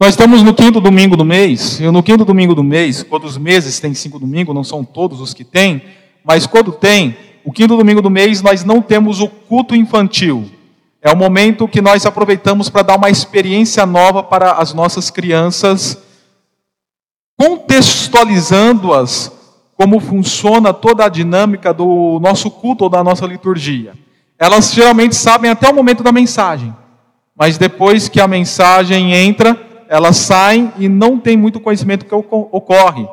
[0.00, 3.38] Nós estamos no quinto domingo do mês, e no quinto domingo do mês, quando os
[3.38, 5.82] meses têm cinco domingos, não são todos os que têm,
[6.24, 10.50] mas quando tem, o quinto domingo do mês, nós não temos o culto infantil.
[11.00, 15.96] É o momento que nós aproveitamos para dar uma experiência nova para as nossas crianças,
[17.38, 19.30] contextualizando-as
[19.76, 23.92] como funciona toda a dinâmica do nosso culto ou da nossa liturgia.
[24.36, 26.74] Elas geralmente sabem até o momento da mensagem,
[27.36, 33.06] mas depois que a mensagem entra, elas saem e não tem muito conhecimento que ocorre.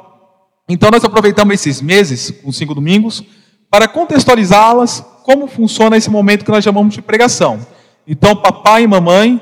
[0.69, 3.23] Então nós aproveitamos esses meses, os cinco domingos,
[3.69, 7.59] para contextualizá-las como funciona esse momento que nós chamamos de pregação.
[8.07, 9.39] Então, papai e mamãe,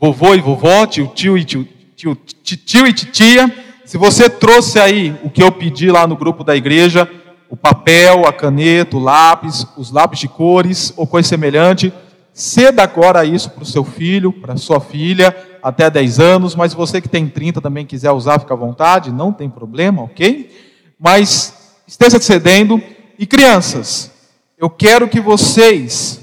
[0.00, 3.52] vovô e vovó, tio, tio e tio, tio, tio e titia,
[3.84, 7.08] se você trouxe aí o que eu pedi lá no grupo da igreja,
[7.48, 11.92] o papel, a caneta, o lápis, os lápis de cores ou coisa semelhante,
[12.36, 17.00] ceda agora isso para o seu filho, para sua filha, até 10 anos, mas você
[17.00, 20.54] que tem 30 também quiser usar, fica à vontade, não tem problema, ok?
[21.00, 22.80] Mas esteja cedendo.
[23.18, 24.12] E crianças,
[24.58, 26.20] eu quero que vocês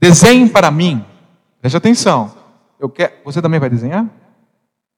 [0.00, 1.04] desenhem para mim,
[1.60, 2.34] preste atenção.
[2.80, 4.04] Eu quero, você também vai desenhar?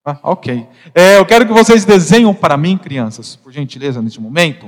[0.03, 0.67] Ah, ok.
[0.95, 4.67] É, eu quero que vocês desenhem para mim, crianças, por gentileza, neste momento,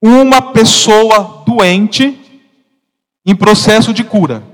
[0.00, 2.20] uma pessoa doente
[3.26, 4.51] em processo de cura.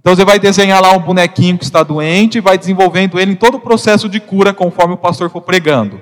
[0.00, 3.36] Então você vai desenhar lá um bonequinho que está doente e vai desenvolvendo ele em
[3.36, 6.00] todo o processo de cura conforme o pastor for pregando.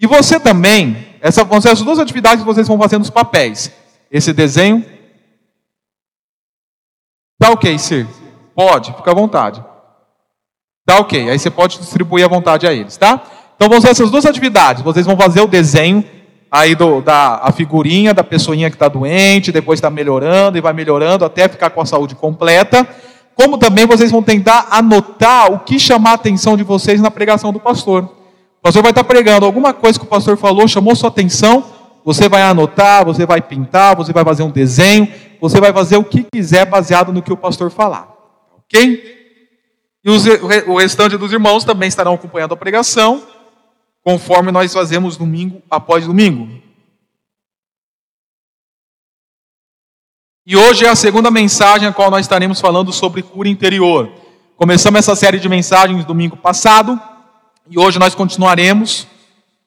[0.00, 3.70] E você também, essa vão ser as duas atividades que vocês vão fazer nos papéis.
[4.10, 4.84] Esse desenho.
[7.38, 8.06] Tá ok, Sir?
[8.54, 9.62] Pode, fica à vontade.
[10.86, 13.22] Tá ok, aí você pode distribuir à vontade a eles, tá?
[13.54, 14.82] Então vão ser essas duas atividades.
[14.82, 16.04] Vocês vão fazer o desenho
[16.50, 20.72] aí do, da a figurinha da pessoinha que está doente, depois está melhorando e vai
[20.72, 22.86] melhorando até ficar com a saúde completa.
[23.36, 27.52] Como também vocês vão tentar anotar o que chamar a atenção de vocês na pregação
[27.52, 28.04] do pastor.
[28.04, 31.62] O pastor vai estar pregando alguma coisa que o pastor falou, chamou sua atenção,
[32.02, 35.06] você vai anotar, você vai pintar, você vai fazer um desenho,
[35.38, 38.08] você vai fazer o que quiser baseado no que o pastor falar.
[38.56, 39.14] Ok?
[40.02, 40.24] E os,
[40.66, 43.22] o restante dos irmãos também estarão acompanhando a pregação,
[44.02, 46.48] conforme nós fazemos domingo após domingo.
[50.48, 54.12] E hoje é a segunda mensagem a qual nós estaremos falando sobre cura interior.
[54.56, 57.00] Começamos essa série de mensagens domingo passado,
[57.68, 59.08] e hoje nós continuaremos.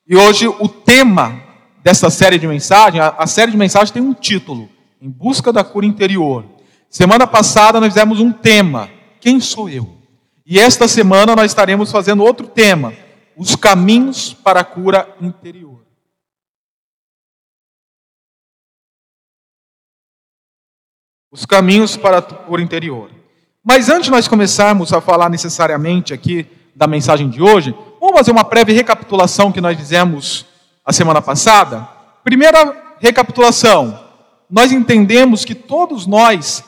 [0.08, 1.38] E hoje o tema
[1.84, 4.70] dessa série de mensagens, a, série de mensagens tem um título:
[5.02, 6.46] Em busca da cura interior.
[6.90, 9.98] Semana passada nós fizemos um tema: Quem sou eu?
[10.46, 12.94] E esta semana nós estaremos fazendo outro tema:
[13.36, 15.79] Os caminhos para a cura interior.
[21.32, 23.12] Os caminhos para cura interior.
[23.64, 28.32] Mas antes de nós começarmos a falar necessariamente aqui da mensagem de hoje, vamos fazer
[28.32, 30.48] uma breve recapitulação que nós fizemos
[30.84, 31.88] a semana passada.
[32.24, 34.00] Primeira recapitulação:
[34.50, 36.64] nós entendemos que todos nós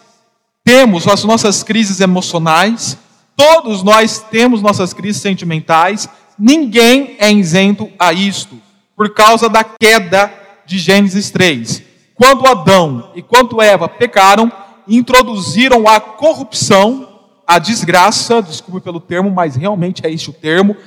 [0.64, 3.00] temos as nossas crises emocionais,
[3.36, 6.08] todos nós temos nossas crises sentimentais,
[6.38, 8.62] ninguém é isento a isto,
[8.96, 10.32] por causa da queda
[10.68, 11.91] de Gênesis 3.
[12.22, 14.52] Quando Adão e quando Eva pecaram,
[14.88, 17.10] introduziram a corrupção,
[17.48, 20.78] a desgraça, desculpe pelo termo, mas realmente é este o termo,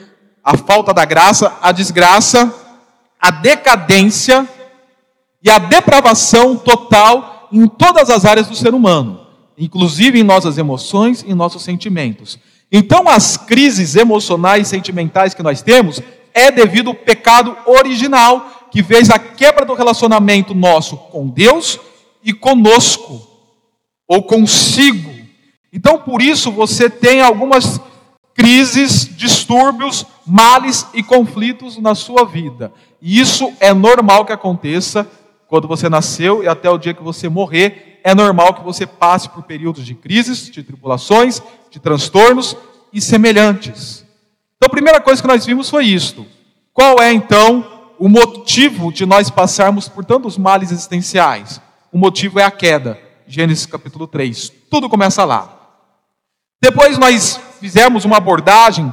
[0.45, 2.55] a falta da graça, a desgraça
[3.19, 4.49] a decadência
[5.43, 9.27] e a depravação total em todas as áreas do ser humano,
[9.59, 12.39] inclusive em nossas emoções e nossos sentimentos.
[12.71, 16.01] Então, as crises emocionais e sentimentais que nós temos
[16.33, 21.79] é devido ao pecado original que fez a quebra do relacionamento nosso com Deus
[22.25, 23.25] e conosco
[24.09, 25.15] ou consigo.
[25.73, 27.81] Então, por isso você tem algumas
[28.35, 32.73] crises, distúrbios, males e conflitos na sua vida.
[33.01, 35.09] E isso é normal que aconteça
[35.47, 38.01] quando você nasceu e até o dia que você morrer.
[38.03, 42.57] É normal que você passe por períodos de crises, de tribulações, de transtornos
[42.93, 44.05] e semelhantes.
[44.57, 46.27] Então, a primeira coisa que nós vimos foi isto.
[46.73, 47.74] Qual é então
[48.05, 51.59] o motivo de nós passarmos por tantos males existenciais?
[51.91, 53.01] O motivo é a queda.
[53.27, 54.53] Gênesis capítulo 3.
[54.69, 55.81] Tudo começa lá.
[56.63, 58.93] Depois nós fizemos uma abordagem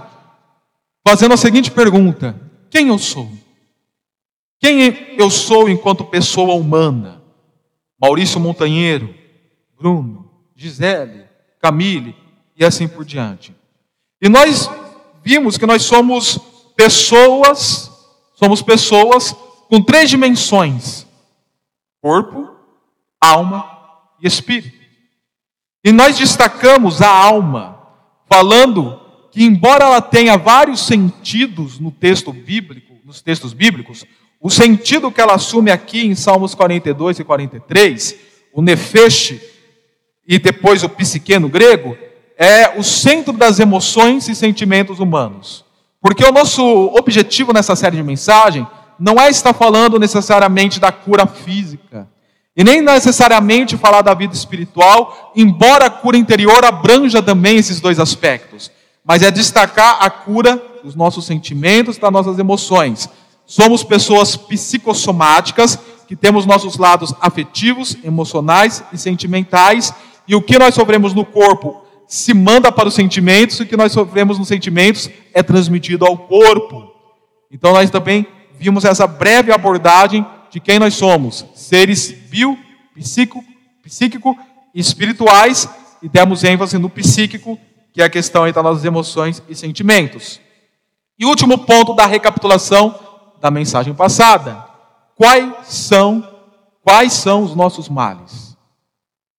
[1.06, 3.30] fazendo a seguinte pergunta: Quem eu sou?
[4.62, 7.22] Quem eu sou enquanto pessoa humana?
[8.02, 9.14] Maurício Montanheiro,
[9.78, 11.26] Bruno, Gisele,
[11.60, 12.16] Camille
[12.56, 13.54] e assim por diante.
[14.22, 14.70] E nós
[15.22, 16.40] vimos que nós somos
[16.78, 17.91] pessoas,
[18.42, 19.36] somos pessoas
[19.70, 21.06] com três dimensões:
[22.02, 22.50] corpo,
[23.20, 23.70] alma
[24.22, 24.80] e espírito.
[25.84, 27.88] E nós destacamos a alma,
[28.28, 29.00] falando
[29.32, 34.06] que, embora ela tenha vários sentidos no texto bíblico, nos textos bíblicos,
[34.40, 38.16] o sentido que ela assume aqui em Salmos 42 e 43,
[38.54, 39.40] o nefesh
[40.28, 41.98] e depois o psique no grego,
[42.38, 45.66] é o centro das emoções e sentimentos humanos.
[46.02, 46.64] Porque o nosso
[46.98, 48.66] objetivo nessa série de mensagem
[49.00, 52.10] não é estar falando necessariamente da cura física,
[52.56, 58.00] e nem necessariamente falar da vida espiritual, embora a cura interior abranja também esses dois
[58.00, 58.70] aspectos,
[59.06, 63.10] mas é destacar a cura dos nossos sentimentos, das nossas emoções.
[63.46, 69.94] Somos pessoas psicossomáticas que temos nossos lados afetivos, emocionais e sentimentais,
[70.28, 73.78] e o que nós sofremos no corpo se manda para os sentimentos, e o que
[73.78, 76.92] nós sofremos nos sentimentos é transmitido ao corpo.
[77.50, 78.28] Então nós também
[78.60, 82.58] vimos essa breve abordagem de quem nós somos, seres bio,
[82.94, 83.42] psíquico,
[83.82, 84.38] psíquico
[84.76, 85.70] e espirituais,
[86.04, 87.58] e demos ênfase no psíquico,
[87.94, 90.42] que é a questão entre as nossas emoções e sentimentos.
[91.18, 92.94] E último ponto da recapitulação
[93.40, 94.68] da mensagem passada:
[95.16, 96.30] quais são
[96.84, 98.58] quais são os nossos males?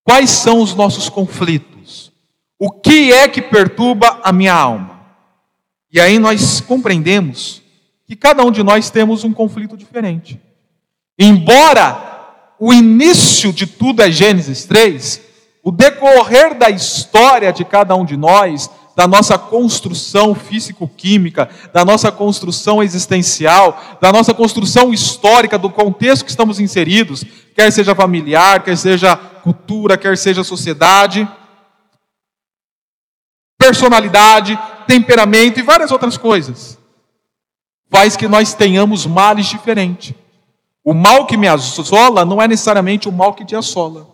[0.03, 1.72] Quais são os nossos conflitos?
[2.65, 5.01] O que é que perturba a minha alma?
[5.93, 7.61] E aí nós compreendemos
[8.07, 10.41] que cada um de nós temos um conflito diferente.
[11.19, 15.21] Embora o início de tudo é Gênesis 3,
[15.61, 22.13] o decorrer da história de cada um de nós, da nossa construção físico-química, da nossa
[22.13, 27.25] construção existencial, da nossa construção histórica, do contexto que estamos inseridos,
[27.57, 31.29] quer seja familiar, quer seja cultura, quer seja sociedade,
[33.63, 36.77] personalidade, temperamento e várias outras coisas
[37.89, 40.15] faz que nós tenhamos males diferentes.
[40.83, 44.09] O mal que me assola não é necessariamente o mal que te assola.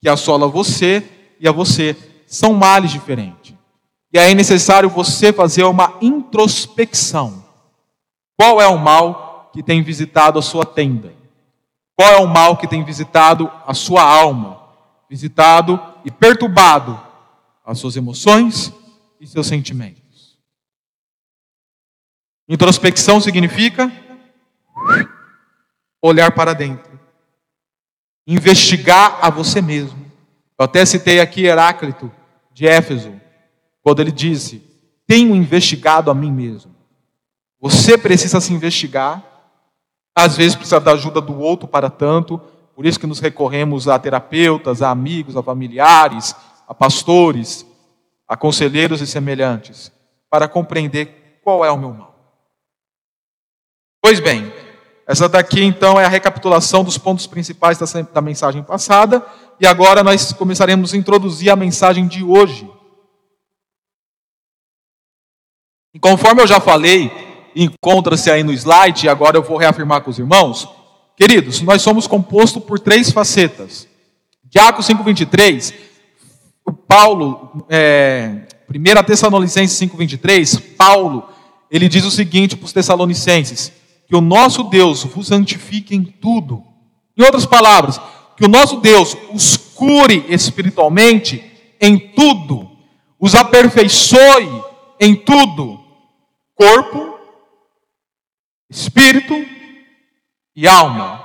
[0.00, 1.04] Que assola você
[1.38, 1.96] e a você.
[2.26, 3.54] São males diferentes.
[4.12, 7.44] E aí é necessário você fazer uma introspecção.
[8.36, 11.12] Qual é o mal que tem visitado a sua tenda?
[11.94, 14.58] Qual é o mal que tem visitado a sua alma?
[15.08, 17.11] Visitado e perturbado
[17.72, 18.72] as suas emoções
[19.20, 20.38] e seus sentimentos.
[22.48, 23.90] Introspecção significa
[26.00, 26.98] olhar para dentro,
[28.26, 29.98] investigar a você mesmo.
[30.58, 32.12] Eu até citei aqui Heráclito
[32.52, 33.18] de Éfeso,
[33.82, 34.62] quando ele disse:
[35.06, 36.74] Tenho investigado a mim mesmo.
[37.58, 39.24] Você precisa se investigar,
[40.14, 42.38] às vezes precisa da ajuda do outro para tanto,
[42.74, 46.34] por isso que nos recorremos a terapeutas, a amigos, a familiares,
[46.72, 47.66] a pastores,
[48.26, 49.92] a conselheiros e semelhantes,
[50.30, 52.14] para compreender qual é o meu mal.
[54.00, 54.50] Pois bem,
[55.06, 57.76] essa daqui então é a recapitulação dos pontos principais
[58.10, 59.22] da mensagem passada,
[59.60, 62.66] e agora nós começaremos a introduzir a mensagem de hoje.
[65.92, 67.12] E conforme eu já falei,
[67.54, 70.66] encontra-se aí no slide, e agora eu vou reafirmar com os irmãos,
[71.18, 73.86] queridos, nós somos compostos por três facetas.
[74.44, 75.91] Diaco 5,23, o
[76.92, 81.26] Paulo, é, 1 Tessalonicenses 5,23, Paulo,
[81.70, 83.72] ele diz o seguinte para os Tessalonicenses:
[84.06, 86.62] que o nosso Deus vos santifique em tudo.
[87.16, 87.98] Em outras palavras,
[88.36, 91.42] que o nosso Deus os cure espiritualmente
[91.80, 92.70] em tudo,
[93.18, 94.62] os aperfeiçoe
[95.00, 95.80] em tudo,
[96.54, 97.18] corpo,
[98.68, 99.34] espírito
[100.54, 101.24] e alma.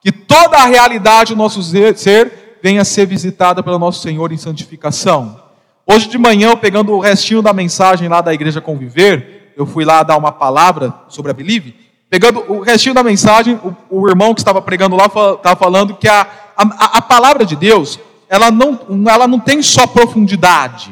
[0.00, 5.40] Que toda a realidade do nosso ser venha ser visitada pelo nosso Senhor em santificação.
[5.86, 9.84] Hoje de manhã, eu pegando o restinho da mensagem lá da igreja Conviver, eu fui
[9.84, 11.74] lá dar uma palavra sobre a Believe,
[12.10, 16.08] Pegando o restinho da mensagem, o, o irmão que estava pregando lá estava falando que
[16.08, 20.90] a, a, a palavra de Deus, ela não, ela não tem só profundidade,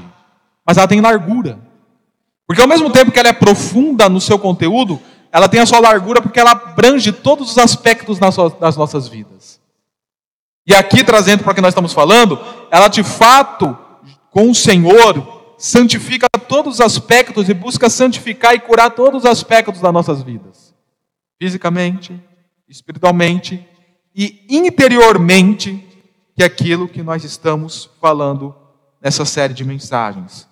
[0.64, 1.58] mas ela tem largura.
[2.46, 5.00] Porque ao mesmo tempo que ela é profunda no seu conteúdo,
[5.32, 9.55] ela tem a sua largura porque ela abrange todos os aspectos das nossas vidas.
[10.66, 12.38] E aqui, trazendo para o que nós estamos falando,
[12.70, 13.76] ela de fato,
[14.30, 19.80] com o Senhor, santifica todos os aspectos e busca santificar e curar todos os aspectos
[19.80, 20.66] das nossas vidas
[21.38, 22.18] fisicamente,
[22.68, 23.66] espiritualmente
[24.14, 25.82] e interiormente,
[26.34, 28.54] que é aquilo que nós estamos falando
[29.00, 30.48] nessa série de mensagens.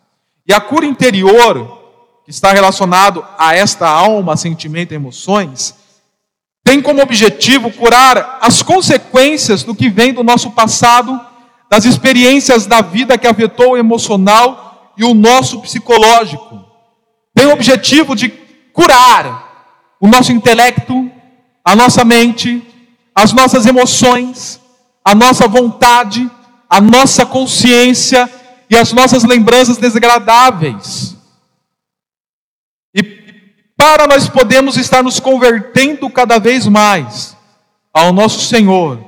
[0.47, 1.83] E a cura interior,
[2.25, 5.75] que está relacionado a esta alma, sentimento e emoções,
[6.65, 11.21] tem como objetivo curar as consequências do que vem do nosso passado,
[11.71, 16.65] das experiências da vida que afetou o emocional e o nosso psicológico.
[17.35, 18.31] Tem o objetivo de
[18.73, 21.11] curar o nosso intelecto,
[21.63, 22.63] a nossa mente,
[23.15, 24.59] as nossas emoções,
[25.05, 26.29] a nossa vontade,
[26.69, 28.29] a nossa consciência
[28.71, 31.14] e as nossas lembranças desagradáveis.
[33.85, 37.37] Para nós podermos estar nos convertendo cada vez mais
[37.93, 38.99] ao nosso Senhor.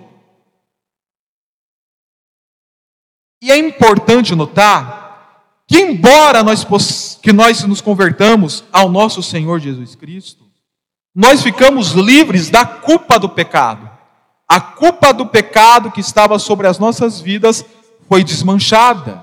[3.42, 6.66] E é importante notar que embora nós
[7.22, 10.44] que nós nos convertamos ao nosso Senhor Jesus Cristo,
[11.14, 13.90] nós ficamos livres da culpa do pecado.
[14.46, 17.64] A culpa do pecado que estava sobre as nossas vidas
[18.06, 19.22] foi desmanchada.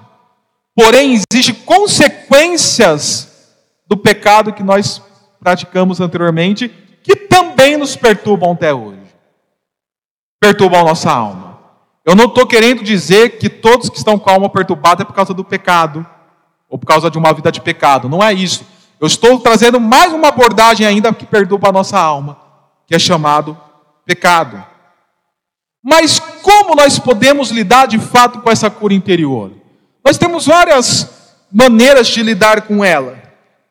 [0.76, 3.30] Porém, existem consequências
[3.88, 5.00] do pecado que nós
[5.44, 6.70] praticamos anteriormente,
[7.04, 9.02] que também nos perturbam até hoje.
[10.40, 11.60] Perturbam a nossa alma.
[12.06, 15.14] Eu não estou querendo dizer que todos que estão com a alma perturbada é por
[15.14, 16.06] causa do pecado,
[16.70, 18.10] ou por causa de uma vida de pecado.
[18.10, 18.66] Não é isso.
[19.00, 22.38] Eu estou trazendo mais uma abordagem ainda que perturba a nossa alma,
[22.88, 23.58] que é chamado
[24.06, 24.64] pecado.
[25.84, 29.52] Mas como nós podemos lidar de fato com essa cura interior?
[30.06, 31.10] Nós temos várias
[31.52, 33.22] maneiras de lidar com ela.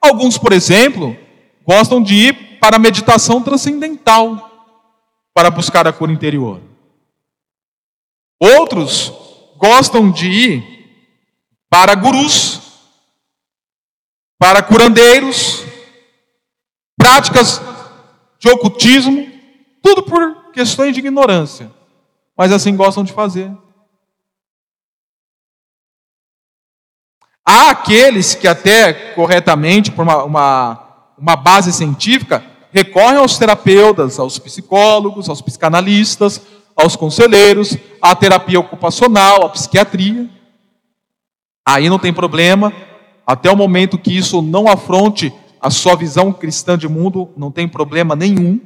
[0.01, 1.17] Alguns, por exemplo,
[1.67, 4.51] gostam de ir para a meditação transcendental
[5.35, 6.61] para buscar a cura interior.
[8.41, 9.13] Outros
[9.57, 10.65] gostam de ir
[11.71, 12.61] para gurus,
[14.39, 15.65] para curandeiros,
[16.97, 17.61] práticas
[18.39, 19.31] de ocultismo,
[19.81, 21.71] tudo por questões de ignorância
[22.37, 23.57] mas assim gostam de fazer.
[27.45, 30.82] Há aqueles que, até corretamente, por uma, uma,
[31.23, 36.43] uma base científica, recorrem aos terapeutas, aos psicólogos, aos psicanalistas,
[36.75, 40.29] aos conselheiros, à terapia ocupacional, à psiquiatria.
[41.65, 42.73] Aí não tem problema,
[43.25, 47.69] até o momento que isso não afronte a sua visão cristã de mundo, não tem
[47.69, 48.61] problema nenhum.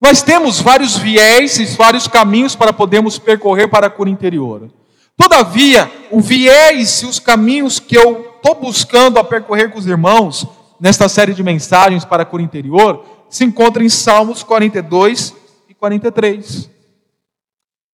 [0.00, 4.70] Nós temos vários viés e vários caminhos para podermos percorrer para a cura interior.
[5.16, 10.46] Todavia, o viés e os caminhos que eu estou buscando a percorrer com os irmãos
[10.82, 15.32] nesta série de mensagens para a cura interior se encontram em Salmos 42
[15.68, 16.68] e 43.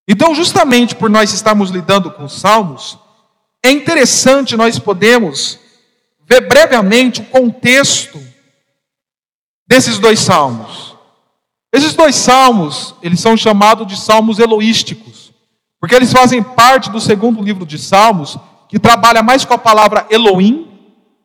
[0.09, 2.99] Então, justamente por nós estarmos lidando com os Salmos,
[3.63, 5.59] é interessante nós podemos
[6.27, 8.19] ver brevemente o contexto
[9.67, 10.97] desses dois salmos.
[11.71, 15.31] Esses dois salmos, eles são chamados de salmos eloísticos,
[15.79, 20.07] porque eles fazem parte do segundo livro de Salmos, que trabalha mais com a palavra
[20.09, 20.67] Elohim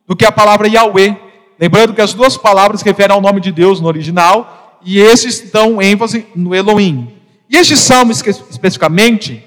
[0.06, 1.23] do que a palavra Yahweh.
[1.58, 5.80] Lembrando que as duas palavras referem ao nome de Deus no original, e esses dão
[5.80, 7.12] ênfase no Elohim.
[7.48, 9.42] E este salmo especificamente,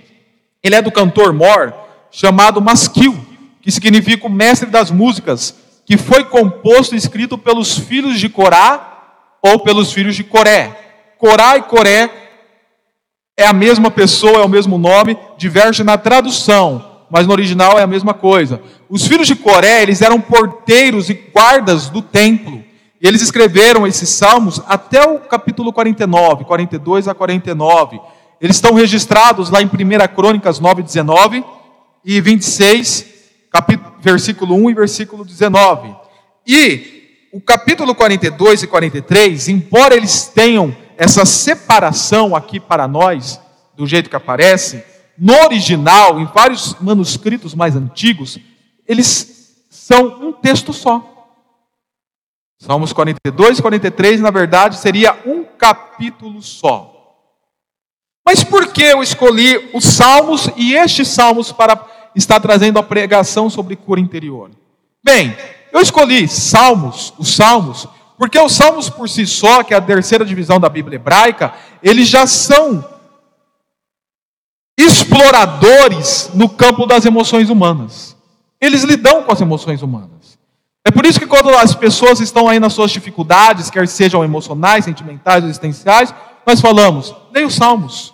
[0.63, 1.73] ele é do cantor Mor,
[2.09, 3.15] chamado Masquil,
[3.61, 9.37] que significa o mestre das músicas, que foi composto e escrito pelos filhos de Corá
[9.41, 10.75] ou pelos filhos de Coré.
[11.17, 12.09] Corá e Coré
[13.35, 17.83] é a mesma pessoa, é o mesmo nome, diverge na tradução, mas no original é
[17.83, 18.61] a mesma coisa.
[18.89, 22.63] Os filhos de Coré, eles eram porteiros e guardas do templo.
[23.01, 27.99] E eles escreveram esses salmos até o capítulo 49, 42 a 49.
[28.41, 29.69] Eles estão registrados lá em 1
[30.15, 31.43] Crônicas 9, 19
[32.03, 33.05] e 26,
[33.51, 35.95] capítulo, versículo 1 e versículo 19.
[36.45, 43.39] E o capítulo 42 e 43, embora eles tenham essa separação aqui para nós,
[43.75, 44.83] do jeito que aparece,
[45.17, 48.37] no original, em vários manuscritos mais antigos,
[48.87, 51.13] eles são um texto só.
[52.59, 56.93] Salmos 42 e 43, na verdade, seria um capítulo só.
[58.25, 61.79] Mas por que eu escolhi os salmos e estes salmos para
[62.15, 64.51] estar trazendo a pregação sobre cura interior?
[65.03, 65.35] Bem,
[65.71, 70.25] eu escolhi salmos, os salmos, porque os salmos por si só, que é a terceira
[70.25, 72.83] divisão da Bíblia hebraica, eles já são
[74.77, 78.15] exploradores no campo das emoções humanas.
[78.61, 80.37] Eles lidam com as emoções humanas.
[80.85, 84.85] É por isso que quando as pessoas estão aí nas suas dificuldades, quer sejam emocionais,
[84.85, 86.13] sentimentais, existenciais,
[86.45, 88.13] nós falamos: leia os salmos.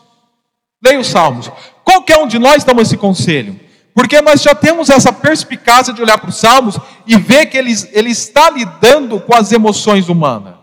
[0.84, 1.52] Leia os salmos.
[1.84, 3.60] Qualquer um de nós toma esse conselho.
[3.94, 7.72] Porque nós já temos essa perspicácia de olhar para os salmos e ver que ele,
[7.92, 10.56] ele está lidando com as emoções humanas.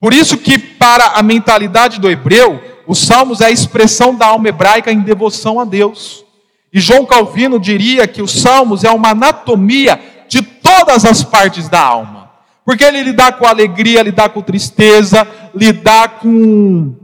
[0.00, 4.48] Por isso que para a mentalidade do hebreu, os salmos é a expressão da alma
[4.48, 6.24] hebraica em devoção a Deus.
[6.72, 11.80] E João Calvino diria que os salmos é uma anatomia de todas as partes da
[11.82, 12.30] alma.
[12.64, 16.94] Porque ele lidar com alegria, lidar com tristeza, lidar com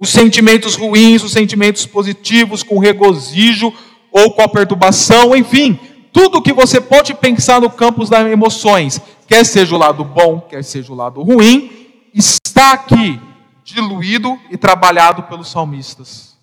[0.00, 3.70] os sentimentos ruins, os sentimentos positivos, com regozijo,
[4.10, 5.78] ou com a perturbação, enfim,
[6.12, 10.62] tudo que você pode pensar no campo das emoções, quer seja o lado bom, quer
[10.64, 11.70] seja o lado ruim,
[12.14, 13.20] está aqui
[13.64, 16.36] diluído e trabalhado pelos salmistas.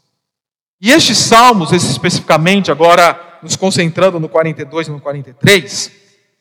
[0.82, 5.92] E estes salmos, especificamente, agora nos concentrando no 42 e no 43,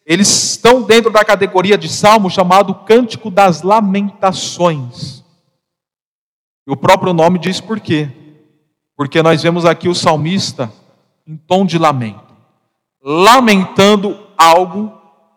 [0.06, 5.22] eles estão dentro da categoria de salmo chamado Cântico das Lamentações.
[6.66, 8.08] E o próprio nome diz por quê?
[8.96, 10.72] Porque nós vemos aqui o salmista
[11.26, 12.34] em tom de lamento,
[13.02, 14.92] lamentando algo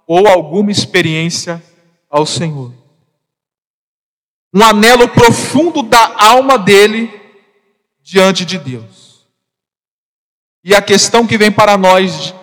[0.08, 1.62] ou alguma experiência
[2.10, 2.83] ao Senhor.
[4.54, 7.12] Um anelo profundo da alma dele
[8.02, 9.26] diante de Deus.
[10.64, 12.34] E a questão que vem para nós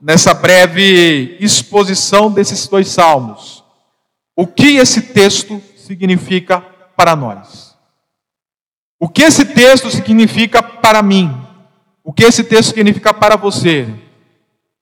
[0.00, 3.62] nessa breve exposição desses dois salmos.
[4.34, 6.60] O que esse texto significa
[6.96, 7.76] para nós?
[8.98, 11.30] O que esse texto significa para mim?
[12.02, 13.88] O que esse texto significa para você?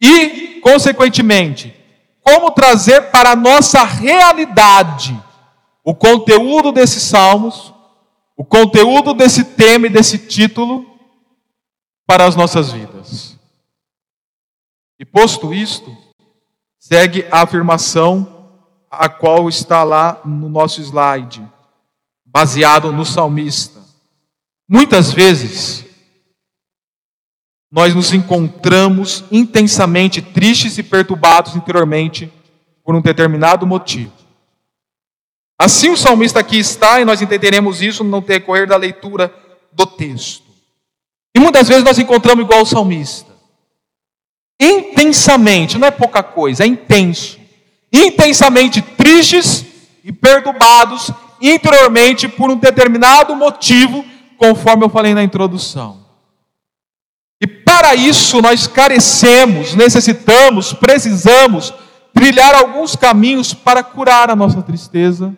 [0.01, 1.75] E, consequentemente,
[2.23, 5.21] como trazer para a nossa realidade
[5.89, 7.73] o conteúdo desses salmos,
[8.37, 10.85] o conteúdo desse tema e desse título
[12.07, 13.39] para as nossas vidas.
[15.01, 15.97] E posto isto,
[16.79, 18.51] segue a afirmação
[18.91, 21.43] a qual está lá no nosso slide,
[22.23, 23.81] baseado no salmista.
[24.69, 25.87] Muitas vezes,
[27.73, 32.31] nós nos encontramos intensamente tristes e perturbados interiormente
[32.85, 34.28] por um determinado motivo.
[35.59, 39.35] Assim o salmista aqui está, e nós entenderemos isso no decorrer da leitura
[39.73, 40.45] do texto.
[41.35, 43.33] E muitas vezes nós encontramos igual o salmista.
[44.61, 47.39] Intensamente, não é pouca coisa, é intenso.
[47.93, 49.65] Intensamente tristes
[50.05, 51.11] e perturbados
[51.41, 54.05] interiormente por um determinado motivo,
[54.37, 55.99] conforme eu falei na introdução.
[57.41, 61.73] E para isso nós carecemos, necessitamos, precisamos
[62.13, 65.37] trilhar alguns caminhos para curar a nossa tristeza,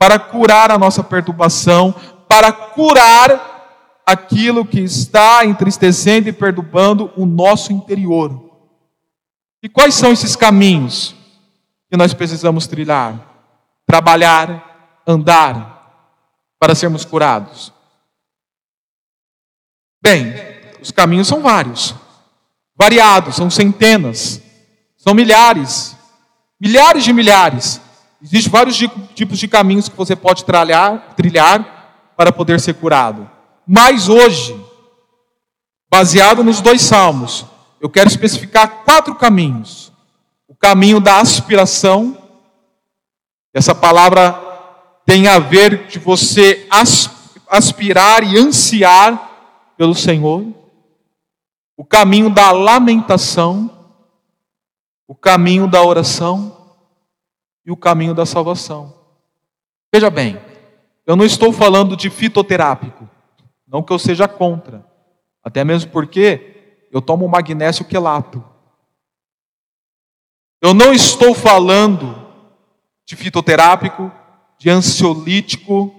[0.00, 1.94] para curar a nossa perturbação,
[2.26, 8.50] para curar aquilo que está entristecendo e perturbando o nosso interior.
[9.62, 11.14] E quais são esses caminhos
[11.90, 13.14] que nós precisamos trilhar,
[13.86, 16.16] trabalhar, andar
[16.58, 17.70] para sermos curados?
[20.02, 20.32] Bem,
[20.80, 21.94] os caminhos são vários,
[22.74, 24.40] variados, são centenas,
[24.96, 25.94] são milhares,
[26.58, 27.82] milhares de milhares.
[28.22, 28.76] Existem vários
[29.14, 33.28] tipos de caminhos que você pode trilhar, trilhar para poder ser curado.
[33.66, 34.54] Mas hoje,
[35.90, 37.46] baseado nos dois salmos,
[37.80, 39.90] eu quero especificar quatro caminhos.
[40.46, 42.18] O caminho da aspiração,
[43.54, 44.38] essa palavra
[45.06, 46.68] tem a ver de você
[47.48, 50.46] aspirar e ansiar pelo Senhor.
[51.74, 53.70] O caminho da lamentação,
[55.08, 56.59] o caminho da oração
[57.64, 58.94] e o caminho da salvação.
[59.92, 60.40] Veja bem,
[61.06, 63.08] eu não estou falando de fitoterápico,
[63.66, 64.86] não que eu seja contra,
[65.42, 68.44] até mesmo porque eu tomo magnésio quelato.
[70.62, 72.28] Eu não estou falando
[73.06, 74.12] de fitoterápico,
[74.58, 75.94] de ansiolítico,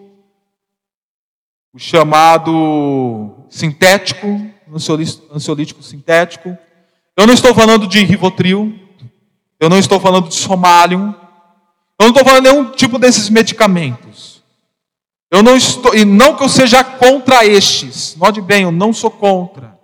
[1.74, 4.28] o chamado sintético,
[5.34, 6.58] ansiolítico sintético.
[7.18, 8.80] Eu não estou falando de Rivotril,
[9.60, 11.14] eu não estou falando de Somalium,
[12.02, 14.42] eu não estou falando nenhum tipo desses medicamentos.
[15.30, 18.16] Eu não estou, e não que eu seja contra estes.
[18.18, 19.80] Note bem, eu não sou contra.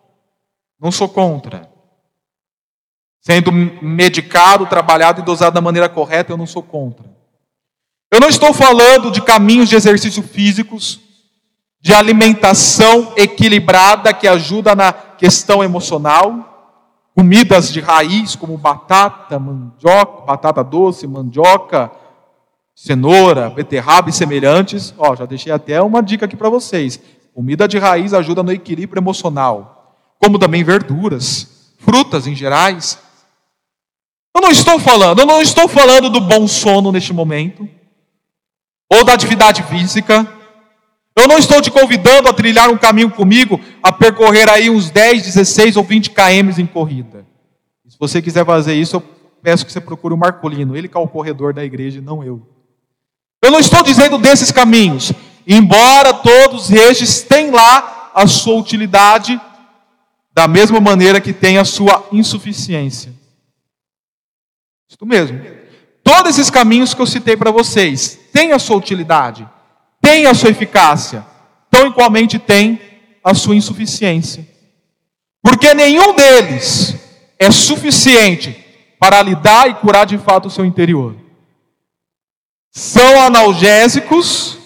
[0.80, 1.70] Não sou contra.
[3.22, 7.06] Sendo medicado, trabalhado e dosado da maneira correta, eu não sou contra.
[8.12, 11.00] Eu não estou falando de caminhos de exercício físicos,
[11.80, 20.64] de alimentação equilibrada que ajuda na questão emocional, comidas de raiz como batata, mandioca, batata
[20.64, 21.92] doce, mandioca,
[22.78, 24.94] cenoura, beterraba e semelhantes.
[25.00, 27.00] Ó, já deixei até uma dica aqui para vocês.
[27.34, 33.00] Comida de raiz ajuda no equilíbrio emocional, como também verduras, frutas em gerais.
[34.36, 37.68] Eu não estou falando, eu não estou falando do bom sono neste momento,
[38.92, 40.28] ou da atividade física.
[41.16, 45.24] Eu não estou te convidando a trilhar um caminho comigo, a percorrer aí uns 10,
[45.24, 47.26] 16 ou 20 km em corrida.
[47.88, 49.04] Se você quiser fazer isso, eu
[49.42, 52.57] peço que você procure o Marcolino, ele que é o corredor da igreja, não eu.
[53.48, 55.14] Eu não estou dizendo desses caminhos,
[55.48, 59.40] embora todos estes tenham lá a sua utilidade,
[60.34, 63.14] da mesma maneira que tem a sua insuficiência.
[64.90, 65.40] Isso mesmo.
[66.04, 69.48] Todos esses caminhos que eu citei para vocês têm a sua utilidade,
[70.02, 71.26] têm a sua eficácia,
[71.72, 72.82] tão igualmente têm
[73.24, 74.46] a sua insuficiência.
[75.42, 76.98] Porque nenhum deles
[77.40, 78.62] é suficiente
[79.00, 81.27] para lidar e curar de fato o seu interior
[82.78, 84.60] são analgésicos,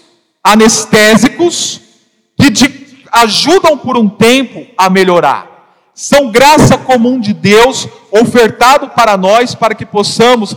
[0.44, 1.80] anestésicos,
[2.36, 5.48] que te ajudam por um tempo a melhorar.
[5.94, 10.54] São graça comum de Deus ofertado para nós para que possamos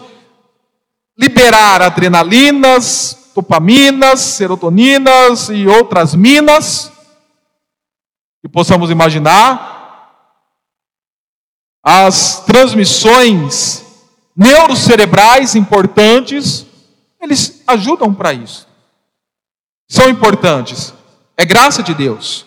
[1.17, 6.91] liberar adrenalinas, dopaminas, serotoninas e outras minas
[8.41, 10.09] que possamos imaginar.
[11.81, 13.81] As transmissões
[14.35, 16.65] neurocerebrais importantes,
[17.25, 18.67] eles ajudam para isso.
[19.89, 20.93] São importantes.
[21.35, 22.45] É graça de Deus.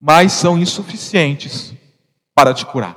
[0.00, 1.74] Mas são insuficientes
[2.34, 2.96] para te curar.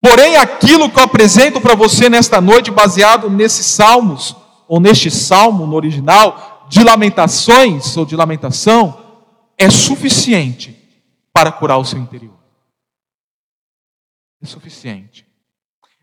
[0.00, 4.36] Porém, aquilo que eu apresento para você nesta noite, baseado nesses salmos,
[4.68, 9.02] ou neste salmo no original, de lamentações ou de lamentação,
[9.56, 10.76] é suficiente
[11.32, 12.36] para curar o seu interior.
[14.42, 15.26] É suficiente.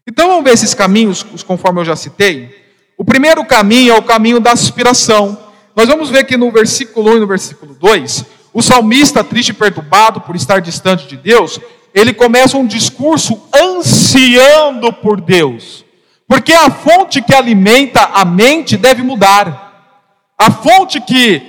[0.08, 2.56] Então vamos ver esses caminhos, conforme eu já citei.
[2.98, 5.38] O primeiro caminho é o caminho da aspiração.
[5.76, 9.54] Nós vamos ver que no versículo 1 e no versículo 2, o salmista, triste e
[9.54, 11.60] perturbado por estar distante de Deus,
[11.94, 15.86] ele começa um discurso ansiando por Deus.
[16.28, 19.96] Porque a fonte que alimenta a mente deve mudar.
[20.38, 21.42] A fonte que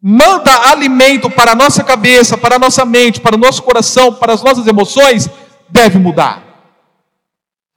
[0.00, 4.32] manda alimento para a nossa cabeça, para a nossa mente, para o nosso coração, para
[4.32, 5.28] as nossas emoções,
[5.68, 6.47] deve mudar.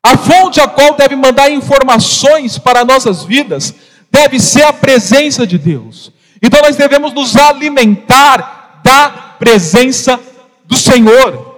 [0.04, 3.74] A fonte a qual deve mandar informações para nossas vidas
[4.10, 6.12] deve ser a presença de Deus.
[6.42, 10.20] Então nós devemos nos alimentar da presença
[10.66, 11.52] do Senhor.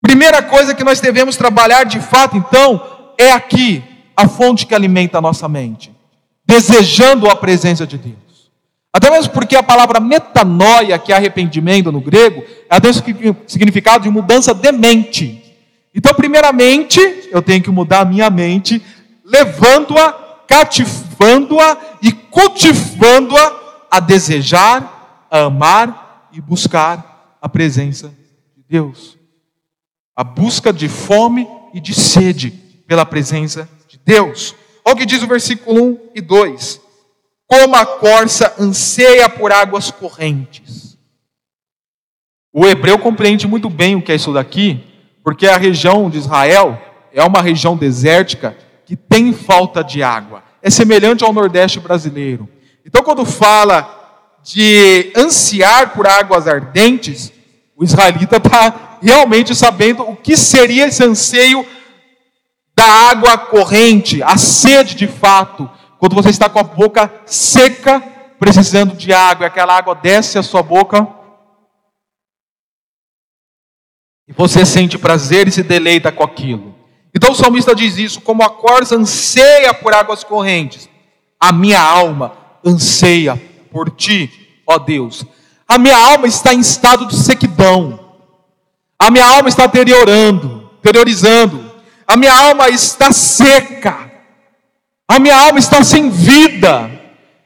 [0.00, 3.82] Primeira coisa que nós devemos trabalhar de fato, então, é aqui,
[4.16, 5.92] a fonte que alimenta a nossa mente,
[6.44, 8.16] desejando a presença de Deus.
[8.92, 12.94] Até mesmo porque a palavra metanoia, que é arrependimento no grego, é até o
[13.46, 15.45] significado de mudança de mente.
[15.96, 17.00] Então, primeiramente,
[17.32, 18.80] eu tenho que mudar a minha mente,
[19.24, 20.12] levando-a,
[20.46, 28.14] cativando-a e cultivando-a a desejar, a amar e buscar a presença
[28.54, 29.16] de Deus
[30.16, 32.50] a busca de fome e de sede
[32.86, 34.54] pela presença de Deus.
[34.82, 36.80] Olha o que diz o versículo 1 e 2:
[37.46, 40.96] Como a corça anseia por águas correntes.
[42.50, 44.82] O hebreu compreende muito bem o que é isso daqui,
[45.26, 46.80] porque a região de Israel
[47.12, 50.40] é uma região desértica que tem falta de água.
[50.62, 52.48] É semelhante ao Nordeste brasileiro.
[52.84, 57.32] Então, quando fala de ansiar por águas ardentes,
[57.76, 61.66] o israelita está realmente sabendo o que seria esse anseio
[62.76, 68.00] da água corrente, a sede de fato, quando você está com a boca seca,
[68.38, 71.04] precisando de água, aquela água desce a sua boca,
[74.28, 76.74] e você sente prazer e se deleita com aquilo.
[77.14, 80.88] Então o salmista diz isso: como a corça anseia por águas correntes,
[81.38, 82.32] a minha alma
[82.64, 84.30] anseia por ti,
[84.66, 85.24] ó Deus.
[85.68, 87.98] A minha alma está em estado de sequidão.
[88.98, 91.72] A minha alma está deteriorando, terrorizando.
[92.06, 94.12] A minha alma está seca.
[95.08, 96.90] A minha alma está sem vida.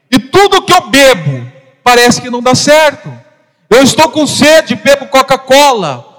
[0.09, 1.51] E tudo que eu bebo
[1.83, 3.11] parece que não dá certo.
[3.69, 6.10] Eu estou com sede, bebo Coca-Cola.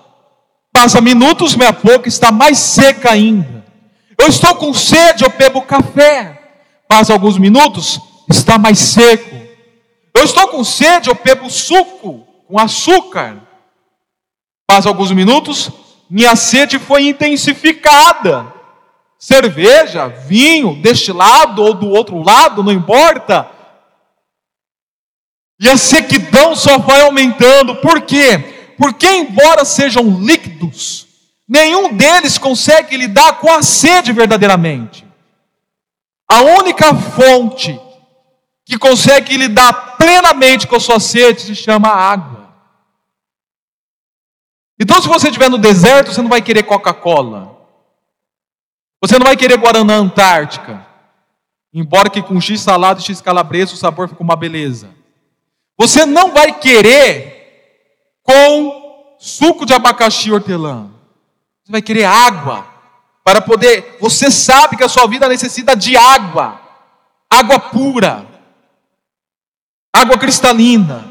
[0.72, 3.64] Passa minutos, minha boca está mais seca ainda.
[4.18, 6.40] Eu estou com sede, eu bebo café.
[6.88, 9.36] Passa alguns minutos, está mais seco.
[10.14, 13.42] Eu estou com sede, eu bebo suco com açúcar.
[14.70, 15.70] Faz alguns minutos,
[16.08, 18.52] minha sede foi intensificada.
[19.18, 23.48] Cerveja, vinho, deste lado ou do outro lado, não importa.
[25.60, 27.76] E a sequidão só vai aumentando.
[27.76, 28.51] Por quê?
[28.82, 31.06] Porque, embora sejam líquidos,
[31.46, 35.06] nenhum deles consegue lidar com a sede verdadeiramente.
[36.28, 37.80] A única fonte
[38.64, 42.52] que consegue lidar plenamente com a sua sede se chama água.
[44.80, 47.56] Então, se você estiver no deserto, você não vai querer Coca-Cola.
[49.00, 50.84] Você não vai querer Guaraná Antártica.
[51.72, 54.90] Embora que com X salada e X calabresa o sabor fica uma beleza.
[55.78, 57.31] Você não vai querer
[58.22, 60.90] com suco de abacaxi e hortelã.
[61.64, 62.66] Você vai querer água.
[63.24, 63.98] Para poder.
[64.00, 66.60] Você sabe que a sua vida necessita de água.
[67.30, 68.26] Água pura.
[69.94, 71.08] Água cristalina.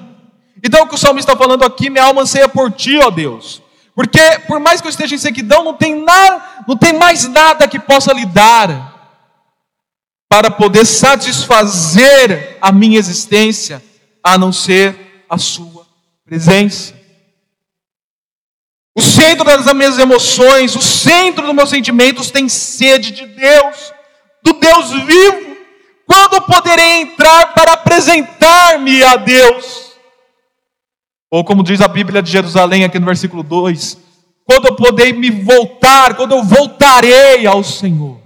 [0.63, 3.61] Então o que o salmista está falando aqui, minha alma anseia por ti, ó Deus.
[3.95, 7.67] Porque por mais que eu esteja em sequidão, não tem nada, não tem mais nada
[7.67, 8.91] que possa lhe dar
[10.29, 13.83] para poder satisfazer a minha existência,
[14.23, 15.85] a não ser a sua
[16.25, 17.00] presença.
[18.95, 23.93] O centro das minhas emoções, o centro dos meus sentimentos tem sede de Deus,
[24.43, 25.57] do Deus vivo.
[26.05, 29.91] Quando poderei entrar para apresentar-me a Deus?
[31.29, 33.97] Ou como diz a Bíblia de Jerusalém aqui no versículo 2:
[34.43, 38.19] quando eu poder me voltar, quando eu voltarei ao Senhor.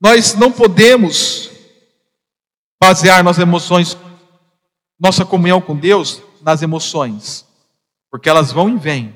[0.00, 1.50] Nós não podemos
[2.82, 3.96] basear nossas emoções,
[4.98, 7.44] nossa comunhão com Deus nas emoções,
[8.10, 9.14] porque elas vão e vêm.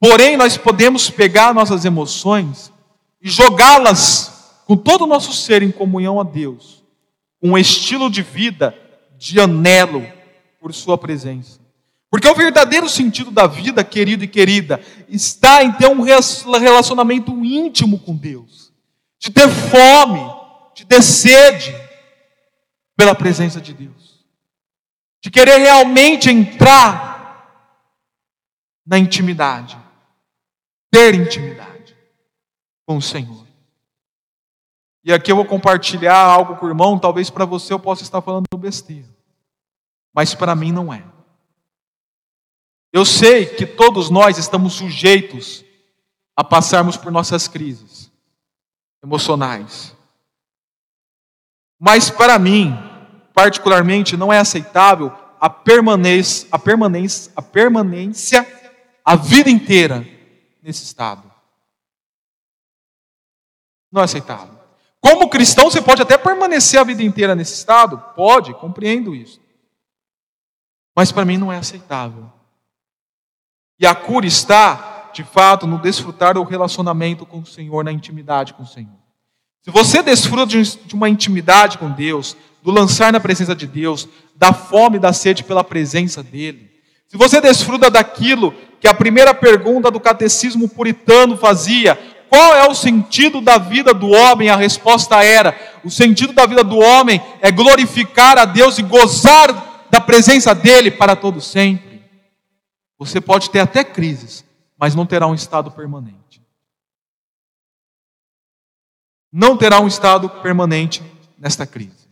[0.00, 2.72] Porém, nós podemos pegar nossas emoções
[3.20, 6.82] e jogá-las com todo o nosso ser em comunhão a Deus,
[7.40, 8.74] com um estilo de vida
[9.16, 10.06] de anelo
[10.60, 11.60] por Sua presença.
[12.10, 17.98] Porque o verdadeiro sentido da vida, querido e querida, está em ter um relacionamento íntimo
[17.98, 18.72] com Deus,
[19.18, 20.20] de ter fome,
[20.74, 21.74] de ter sede
[22.96, 24.15] pela presença de Deus,
[25.26, 27.74] de querer realmente entrar
[28.86, 29.76] na intimidade,
[30.88, 31.96] ter intimidade
[32.86, 33.44] com o Senhor.
[35.02, 38.22] E aqui eu vou compartilhar algo com o irmão, talvez para você eu possa estar
[38.22, 39.16] falando besteira
[40.14, 41.04] mas para mim não é.
[42.92, 45.64] Eu sei que todos nós estamos sujeitos
[46.36, 48.10] a passarmos por nossas crises
[49.02, 49.92] emocionais.
[51.78, 52.72] Mas para mim,
[53.36, 58.46] particularmente, não é aceitável a permanência, a permanência, a permanência
[59.04, 60.08] a vida inteira
[60.62, 61.30] nesse estado.
[63.92, 64.58] Não é aceitável.
[65.00, 67.98] Como cristão, você pode até permanecer a vida inteira nesse estado?
[68.16, 69.38] Pode, compreendo isso.
[70.96, 72.32] Mas para mim não é aceitável.
[73.78, 78.54] E a cura está, de fato, no desfrutar do relacionamento com o Senhor, na intimidade
[78.54, 78.96] com o Senhor.
[79.66, 84.52] Se você desfruta de uma intimidade com Deus, do lançar na presença de Deus, da
[84.52, 86.68] fome e da sede pela presença dEle,
[87.06, 91.94] se você desfruta daquilo que a primeira pergunta do catecismo puritano fazia,
[92.28, 94.50] qual é o sentido da vida do homem?
[94.50, 99.86] A resposta era: o sentido da vida do homem é glorificar a Deus e gozar
[99.88, 102.02] da presença dele para todo sempre.
[102.98, 104.44] Você pode ter até crises,
[104.76, 106.42] mas não terá um estado permanente.
[109.32, 111.00] Não terá um estado permanente
[111.38, 112.05] nesta crise.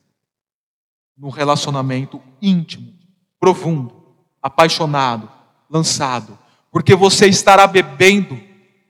[1.17, 2.93] Num relacionamento íntimo,
[3.39, 5.31] profundo, apaixonado,
[5.71, 6.39] lançado,
[6.71, 8.39] porque você estará bebendo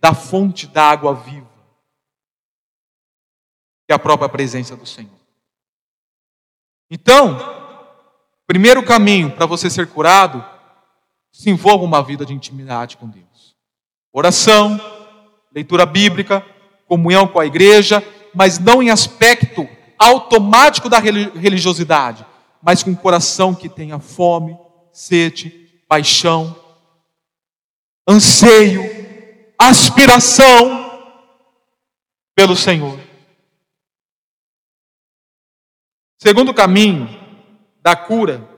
[0.00, 1.50] da fonte da água viva,
[3.86, 5.20] que é a própria presença do Senhor.
[6.90, 7.64] Então,
[8.46, 10.44] Primeiro caminho para você ser curado,
[11.32, 13.56] se envolva uma vida de intimidade com Deus.
[14.12, 14.78] Oração,
[15.52, 16.44] leitura bíblica,
[16.86, 19.66] comunhão com a igreja, mas não em aspecto
[19.98, 22.24] automático da religiosidade,
[22.62, 24.56] mas com um coração que tenha fome,
[24.92, 25.50] sede,
[25.88, 26.56] paixão,
[28.08, 28.82] anseio,
[29.58, 30.84] aspiração
[32.34, 32.98] pelo Senhor.
[36.18, 37.08] Segundo caminho,
[37.82, 38.48] da cura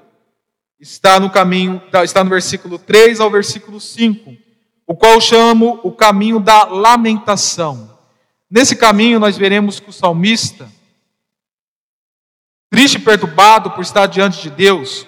[0.79, 4.33] está no caminho, está no versículo 3 ao versículo 5,
[4.87, 7.99] o qual chamo o caminho da lamentação.
[8.49, 10.71] Nesse caminho nós veremos que o salmista,
[12.77, 15.07] triste e perturbado por estar diante de Deus,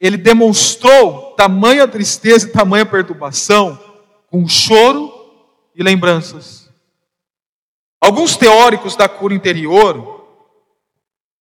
[0.00, 3.76] ele demonstrou tamanha tristeza e tamanha perturbação
[4.30, 5.12] com choro
[5.74, 6.70] e lembranças.
[8.00, 10.16] Alguns teóricos da cura interior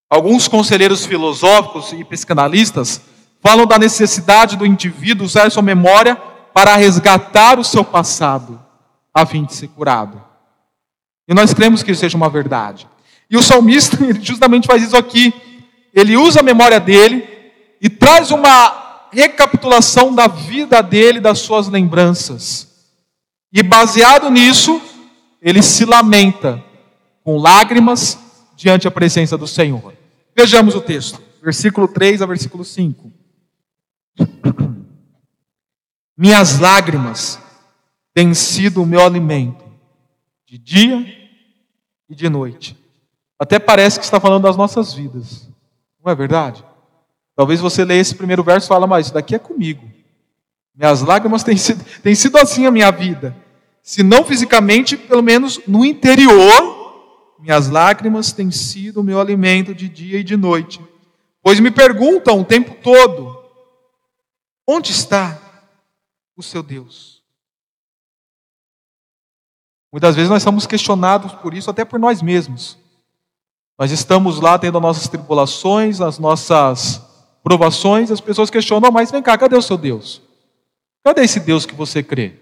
[0.09, 3.01] Alguns conselheiros filosóficos e psicanalistas
[3.41, 6.15] falam da necessidade do indivíduo usar sua memória
[6.53, 8.57] para resgatar o seu passado,
[9.13, 10.23] a fim de ser curado.
[11.27, 12.87] E nós cremos que isso seja uma verdade.
[13.29, 15.33] E o salmista justamente faz isso aqui.
[15.97, 17.27] Ele usa a memória dele
[17.81, 22.67] e traz uma recapitulação da vida dele, das suas lembranças.
[23.51, 24.79] E baseado nisso,
[25.41, 26.63] ele se lamenta
[27.23, 28.15] com lágrimas
[28.55, 29.91] diante da presença do Senhor.
[30.35, 33.11] Vejamos o texto, versículo 3 a versículo 5.
[36.15, 37.39] Minhas lágrimas
[38.13, 39.65] têm sido o meu alimento,
[40.45, 41.31] de dia
[42.07, 42.77] e de noite.
[43.39, 45.47] Até parece que está falando das nossas vidas,
[46.07, 46.63] não é verdade?
[47.35, 49.91] Talvez você leia esse primeiro verso e fale, mas isso daqui é comigo.
[50.73, 53.35] Minhas lágrimas têm sido, têm sido assim a minha vida.
[53.83, 56.77] Se não fisicamente, pelo menos no interior
[57.39, 60.81] minhas lágrimas têm sido o meu alimento de dia e de noite,
[61.43, 63.37] pois me perguntam o tempo todo:
[64.65, 65.37] onde está
[66.37, 67.21] o seu Deus?
[69.91, 72.77] Muitas vezes nós somos questionados por isso, até por nós mesmos.
[73.77, 77.01] Nós estamos lá tendo as nossas tribulações, as nossas
[77.43, 80.21] provações, as pessoas questionam, mas vem cá, cadê o seu Deus?
[81.03, 82.33] Cadê esse Deus que você crê?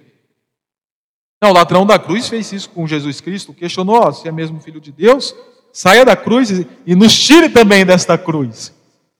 [1.41, 4.59] Não, o ladrão da cruz fez isso com Jesus Cristo, questionou: ó, se é mesmo
[4.59, 5.35] filho de Deus,
[5.71, 6.49] saia da cruz
[6.85, 8.73] e nos tire também desta cruz.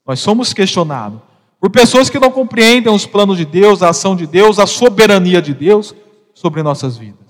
[0.07, 1.19] Nós somos questionados
[1.59, 5.41] por pessoas que não compreendem os planos de Deus, a ação de Deus, a soberania
[5.41, 5.93] de Deus
[6.33, 7.24] sobre nossas vidas.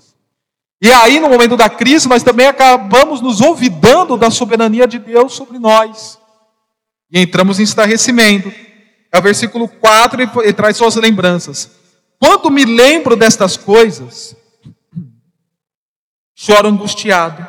[0.80, 5.32] E aí, no momento da crise, nós também acabamos nos olvidando da soberania de Deus
[5.32, 6.18] sobre nós.
[7.10, 8.52] E entramos em estarrecimento.
[9.10, 11.70] É o versículo 4 e traz suas lembranças.
[12.18, 14.36] Quando me lembro destas coisas,
[16.34, 17.46] choro angustiado.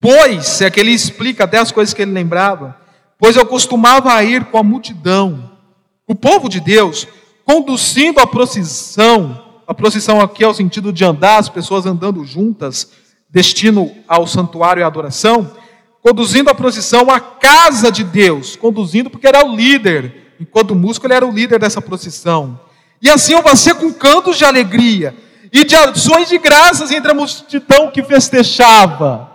[0.00, 2.76] Pois, é que ele explica até as coisas que ele lembrava,
[3.18, 5.58] pois eu costumava ir com a multidão,
[6.06, 7.06] o povo de Deus,
[7.44, 12.90] conduzindo a procissão, a procissão aqui é o sentido de andar, as pessoas andando juntas,
[13.28, 15.54] destino ao santuário e à adoração,
[16.02, 21.12] conduzindo a procissão à casa de Deus, conduzindo porque era o líder, enquanto músico ele
[21.12, 22.58] era o líder dessa procissão.
[23.02, 25.14] E assim eu passei com cantos de alegria
[25.52, 29.30] e de ações de graças entre a multidão que festejava.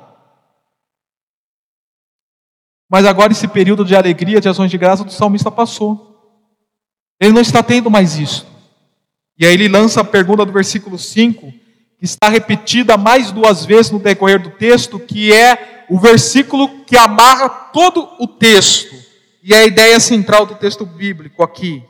[2.89, 6.09] Mas agora esse período de alegria, de ações de graça do salmista passou.
[7.21, 8.51] Ele não está tendo mais isso.
[9.43, 11.51] E aí ele lança a pergunta do versículo 5,
[11.99, 16.95] que está repetida mais duas vezes no decorrer do texto, que é o versículo que
[16.95, 18.95] amarra todo o texto.
[19.43, 21.83] E é a ideia central do texto bíblico aqui.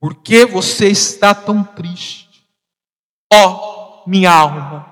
[0.00, 2.46] Por que você está tão triste?
[3.32, 4.86] Ó, oh, minha alma.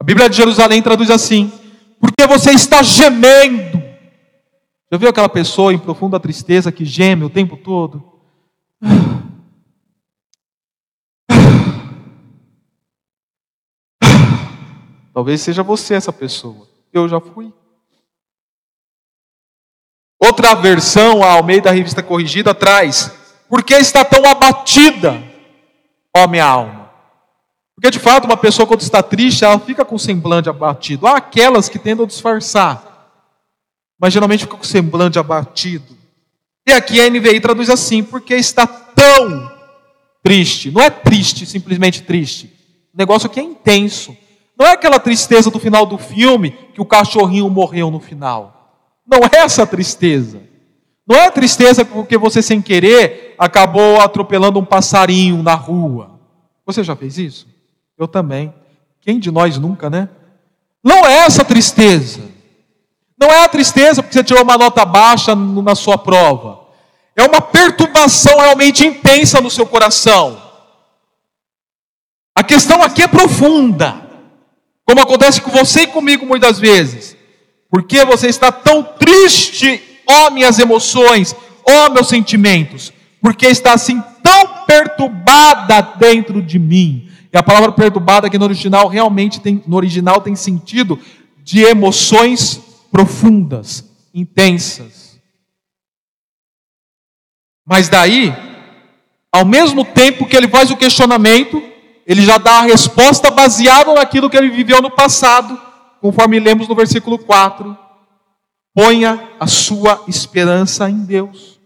[0.00, 1.52] A Bíblia de Jerusalém traduz assim:
[1.98, 3.82] Porque você está gemendo.
[4.92, 8.12] Já viu aquela pessoa em profunda tristeza que geme o tempo todo?
[15.14, 16.68] Talvez seja você essa pessoa.
[16.92, 17.52] Eu já fui.
[20.20, 23.12] Outra versão, a Almeida Revista Corrigida, traz
[23.48, 25.22] por que está tão abatida,
[26.16, 26.90] ó minha alma?
[27.76, 31.06] Porque de fato, uma pessoa quando está triste, ela fica com o semblante abatido.
[31.06, 33.12] Há aquelas que tentam disfarçar,
[33.98, 35.96] mas geralmente fica com o semblante abatido.
[36.66, 39.52] E aqui a NVI traduz assim: porque está tão
[40.22, 40.70] triste.
[40.70, 42.46] Não é triste, simplesmente triste.
[42.92, 44.16] O negócio aqui é intenso.
[44.56, 48.54] Não é aquela tristeza do final do filme que o cachorrinho morreu no final.
[49.06, 50.40] Não é essa tristeza.
[51.06, 56.18] Não é tristeza porque você, sem querer, acabou atropelando um passarinho na rua.
[56.64, 57.46] Você já fez isso?
[57.98, 58.54] Eu também.
[59.00, 60.08] Quem de nós nunca, né?
[60.82, 62.20] Não é essa tristeza.
[63.18, 66.64] Não é a tristeza porque você tirou uma nota baixa na sua prova.
[67.14, 70.42] É uma perturbação realmente intensa no seu coração.
[72.34, 74.03] A questão aqui é profunda.
[74.86, 77.16] Como acontece com você e comigo muitas vezes.
[77.70, 81.34] Porque você está tão triste ó minhas emoções,
[81.66, 87.10] ó meus sentimentos, porque está assim tão perturbada dentro de mim.
[87.32, 90.98] E a palavra perturbada aqui no original realmente tem, no original tem sentido
[91.42, 95.18] de emoções profundas, intensas.
[97.66, 98.32] Mas daí,
[99.32, 101.62] ao mesmo tempo que ele faz o questionamento,
[102.06, 105.60] ele já dá a resposta baseada naquilo que ele viveu no passado,
[106.00, 107.76] conforme lemos no versículo 4.
[108.74, 111.58] Ponha a sua esperança em Deus.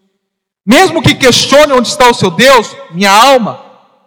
[0.65, 3.57] Mesmo que questione onde está o seu Deus, minha alma,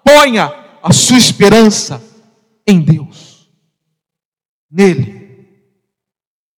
[0.05, 2.01] ponha a sua esperança
[2.67, 3.49] em Deus.
[4.69, 5.47] Nele.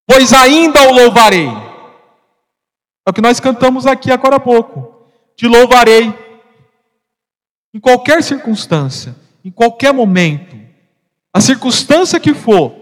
[0.06, 1.48] Pois ainda o louvarei.
[3.08, 5.08] É o que nós cantamos aqui agora há pouco.
[5.36, 6.14] Te louvarei.
[7.74, 10.56] Em qualquer circunstância, em qualquer momento,
[11.34, 12.74] a circunstância que for,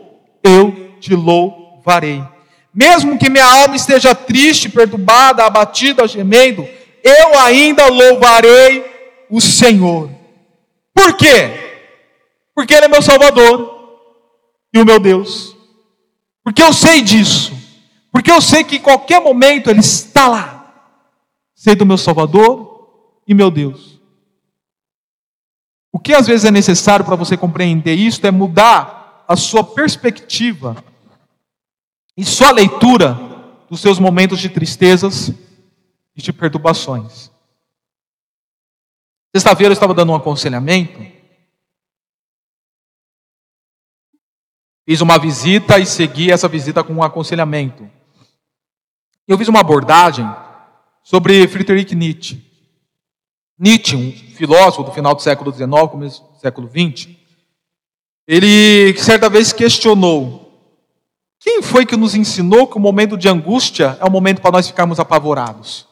[0.43, 2.24] eu te louvarei.
[2.74, 6.67] Mesmo que minha alma esteja triste, perturbada, abatida, gemendo,
[7.04, 8.86] eu ainda louvarei
[9.30, 10.10] o Senhor.
[10.93, 11.80] Por quê?
[12.54, 14.00] Porque Ele é meu Salvador
[14.74, 15.56] e o meu Deus.
[16.43, 17.54] Porque eu sei disso.
[18.12, 20.74] Porque eu sei que em qualquer momento Ele está lá.
[21.56, 22.89] Sei do meu Salvador
[23.28, 24.00] e meu Deus.
[26.03, 30.83] Que às vezes é necessário para você compreender isso é mudar a sua perspectiva
[32.17, 33.17] e só a leitura
[33.69, 35.30] dos seus momentos de tristezas
[36.15, 37.32] e de perturbações.
[39.34, 40.99] Sexta-feira eu estava dando um aconselhamento.
[44.86, 47.89] Fiz uma visita e segui essa visita com um aconselhamento.
[49.26, 50.30] Eu fiz uma abordagem
[51.01, 52.51] sobre Friedrich Nietzsche.
[53.62, 57.09] Nietzsche, um filósofo do final do século XIX, começo do século XX,
[58.28, 60.41] ele certa vez questionou
[61.39, 64.68] quem foi que nos ensinou que o momento de angústia é o momento para nós
[64.68, 65.88] ficarmos apavorados?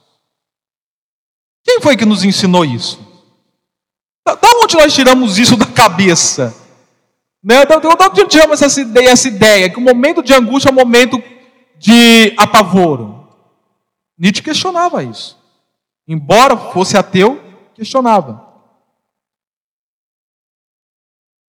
[1.63, 2.99] Quem foi que nos ensinou isso?
[4.25, 6.55] Da, onde nós tiramos isso da cabeça?
[7.43, 7.65] Né?
[7.65, 9.69] Da, onde tiramos essa ideia, essa ideia?
[9.69, 11.21] Que o momento de angústia é o momento
[11.77, 13.27] de apavoro.
[14.17, 15.37] Nietzsche questionava isso.
[16.07, 17.48] Embora fosse ateu,
[17.79, 18.45] questionava.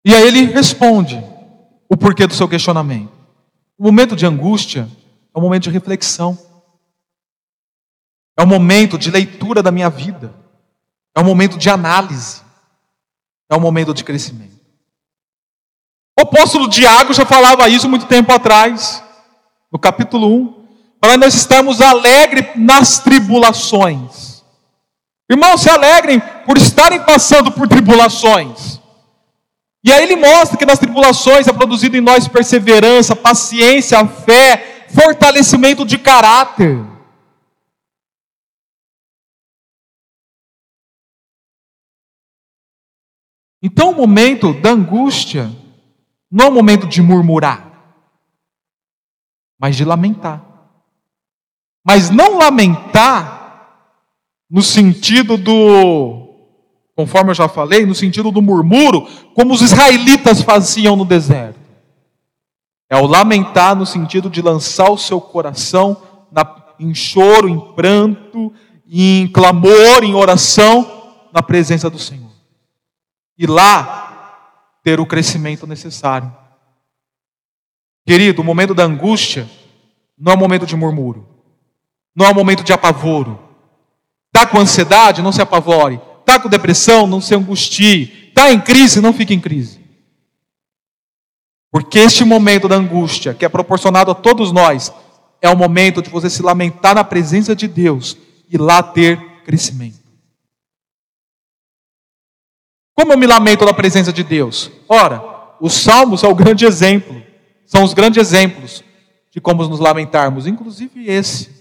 [0.04, 1.24] E aí ele responde
[1.88, 3.12] o porquê do seu questionamento.
[3.78, 4.90] O momento de angústia
[5.34, 6.38] é um momento de reflexão.
[8.38, 10.34] É um momento de leitura da minha vida.
[11.16, 12.42] É um momento de análise.
[13.50, 14.60] É um momento de crescimento.
[16.18, 19.04] O apóstolo Tiago já falava isso muito tempo atrás,
[19.72, 20.68] no capítulo 1,
[21.00, 24.25] para nós estarmos alegres nas tribulações.
[25.30, 28.80] Irmãos, se alegrem por estarem passando por tribulações.
[29.84, 35.86] E aí ele mostra que nas tribulações é produzido em nós perseverança, paciência, fé, fortalecimento
[35.86, 36.84] de caráter.
[43.62, 45.50] Então, o momento da angústia
[46.30, 47.72] não é o momento de murmurar,
[49.60, 50.44] mas de lamentar.
[51.84, 53.35] Mas não lamentar
[54.50, 56.26] no sentido do,
[56.96, 61.60] conforme eu já falei, no sentido do murmúrio, como os israelitas faziam no deserto.
[62.90, 65.98] É o lamentar no sentido de lançar o seu coração
[66.32, 66.46] na,
[66.80, 68.54] em choro, em pranto,
[68.88, 72.32] em clamor, em oração, na presença do Senhor.
[73.38, 74.06] E lá
[74.84, 76.32] ter o crescimento necessário.
[78.06, 79.50] Querido, o momento da angústia
[80.18, 81.28] não é um momento de murmúrio,
[82.16, 83.45] não é um momento de apavoro.
[84.36, 85.22] Está com ansiedade?
[85.22, 85.98] Não se apavore.
[86.20, 87.08] Está com depressão?
[87.08, 88.28] Não se angustie.
[88.28, 89.00] Está em crise?
[89.00, 89.80] Não fique em crise.
[91.72, 94.94] Porque este momento da angústia, que é proporcionado a todos nós,
[95.42, 98.18] é o momento de você se lamentar na presença de Deus
[98.50, 100.04] e lá ter crescimento.
[102.94, 104.70] Como eu me lamento na presença de Deus?
[104.90, 105.24] Ora,
[105.62, 107.24] os salmos são o grande exemplo,
[107.66, 108.84] são os grandes exemplos
[109.32, 111.56] de como nos lamentarmos, inclusive esse.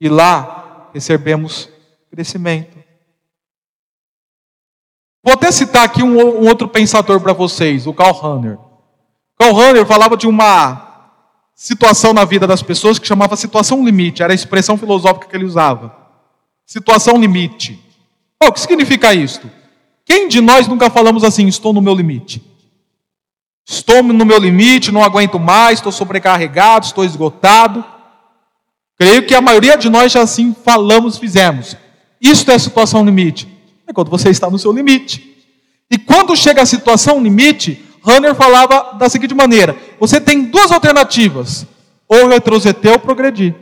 [0.00, 0.65] E lá
[0.96, 1.68] recebemos
[2.10, 2.78] crescimento.
[5.22, 8.58] Vou até citar aqui um, um outro pensador para vocês, o Carl Hanner.
[9.38, 11.10] Carl Hanner falava de uma
[11.54, 15.44] situação na vida das pessoas que chamava situação limite, era a expressão filosófica que ele
[15.44, 15.94] usava.
[16.64, 17.78] Situação limite.
[18.42, 19.50] O que significa isto?
[20.02, 22.42] Quem de nós nunca falamos assim, estou no meu limite?
[23.68, 27.84] Estou no meu limite, não aguento mais, estou sobrecarregado, estou esgotado.
[28.98, 31.76] Creio que a maioria de nós já assim falamos, fizemos.
[32.20, 35.34] Isto é situação limite é quando você está no seu limite.
[35.90, 41.66] E quando chega a situação limite, Hanner falava da seguinte maneira: você tem duas alternativas,
[42.08, 43.54] ou retroceder ou progredir.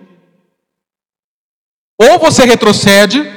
[1.98, 3.30] Ou você retrocede,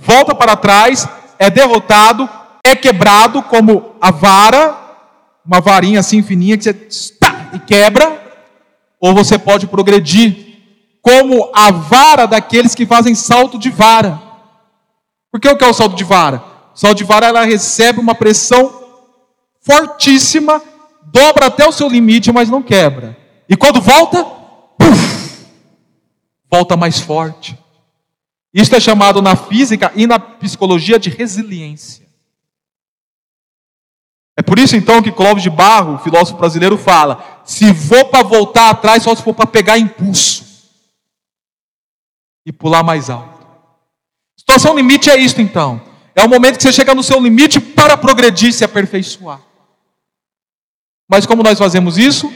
[0.00, 2.28] volta para trás, é derrotado,
[2.64, 4.76] é quebrado como a vara,
[5.46, 8.20] uma varinha assim fininha que você está e quebra,
[9.00, 10.41] ou você pode progredir
[11.02, 14.22] como a vara daqueles que fazem salto de vara.
[15.32, 16.42] Porque o que é o salto de vara?
[16.72, 18.72] O salto de vara ela recebe uma pressão
[19.60, 20.62] fortíssima,
[21.06, 23.18] dobra até o seu limite, mas não quebra.
[23.48, 24.24] E quando volta,
[24.78, 25.46] puff,
[26.48, 27.58] volta mais forte.
[28.54, 32.06] Isso é chamado na física e na psicologia de resiliência.
[34.36, 38.70] É por isso então que Clóvis de Barro, filósofo brasileiro, fala: se vou para voltar
[38.70, 40.51] atrás, só se for para pegar impulso
[42.44, 43.46] e pular mais alto.
[44.36, 45.80] Situação limite é isto então.
[46.14, 49.40] É o momento que você chega no seu limite para progredir e se aperfeiçoar.
[51.08, 52.32] Mas como nós fazemos isso?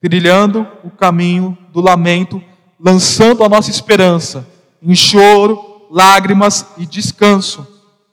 [0.00, 2.42] Trilhando o caminho do lamento,
[2.78, 4.46] lançando a nossa esperança
[4.82, 7.66] em choro, lágrimas e descanso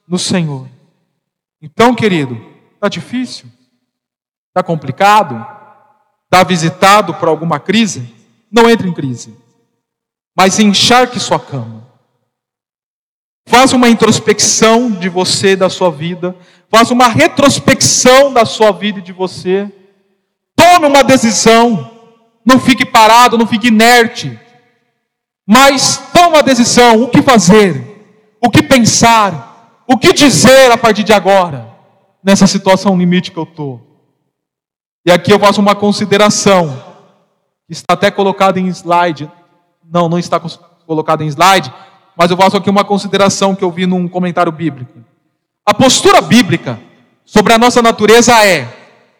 [0.08, 0.68] no Senhor.
[1.60, 2.40] Então, querido,
[2.74, 3.46] está difícil?
[4.48, 5.46] Está complicado?
[6.24, 8.12] Está visitado por alguma crise?
[8.50, 9.36] Não entre em crise,
[10.36, 11.82] mas encharque sua cama
[13.46, 16.34] Faça uma introspecção de você, da sua vida.
[16.68, 19.70] Faça uma retrospecção da sua vida e de você.
[20.56, 21.90] Tome uma decisão.
[22.44, 24.38] Não fique parado, não fique inerte.
[25.46, 27.84] Mas tome uma decisão: o que fazer,
[28.40, 31.68] o que pensar, o que dizer a partir de agora,
[32.22, 33.80] nessa situação limite que eu estou.
[35.04, 36.80] E aqui eu faço uma consideração,
[37.68, 39.30] está até colocada em slide.
[39.92, 40.40] Não, não está
[40.86, 41.70] colocada em slide,
[42.16, 45.00] mas eu faço aqui uma consideração que eu vi num comentário bíblico.
[45.66, 46.80] A postura bíblica
[47.26, 48.66] sobre a nossa natureza é,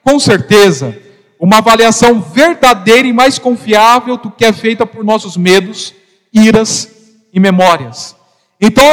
[0.03, 0.99] com certeza,
[1.39, 5.95] uma avaliação verdadeira e mais confiável do que é feita por nossos medos,
[6.33, 6.91] iras
[7.33, 8.17] e memórias.
[8.61, 8.85] Então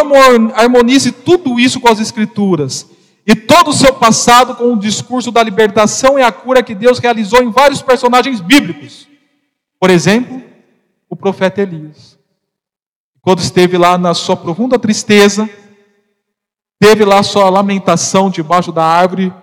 [0.56, 2.88] harmonize tudo isso com as Escrituras
[3.26, 7.00] e todo o seu passado com o discurso da libertação e a cura que Deus
[7.00, 9.08] realizou em vários personagens bíblicos.
[9.80, 10.39] Por exemplo,
[11.10, 12.18] o profeta Elias.
[13.22, 15.50] quando esteve lá na sua profunda tristeza,
[16.80, 19.34] teve lá sua lamentação debaixo da árvore,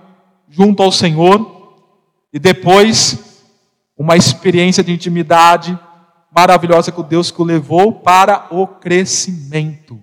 [0.49, 1.85] junto ao Senhor,
[2.33, 3.45] e depois
[3.97, 5.79] uma experiência de intimidade
[6.35, 10.01] maravilhosa com Deus que o levou para o crescimento.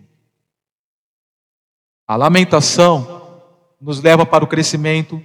[2.08, 3.42] A lamentação
[3.80, 5.22] nos leva para o crescimento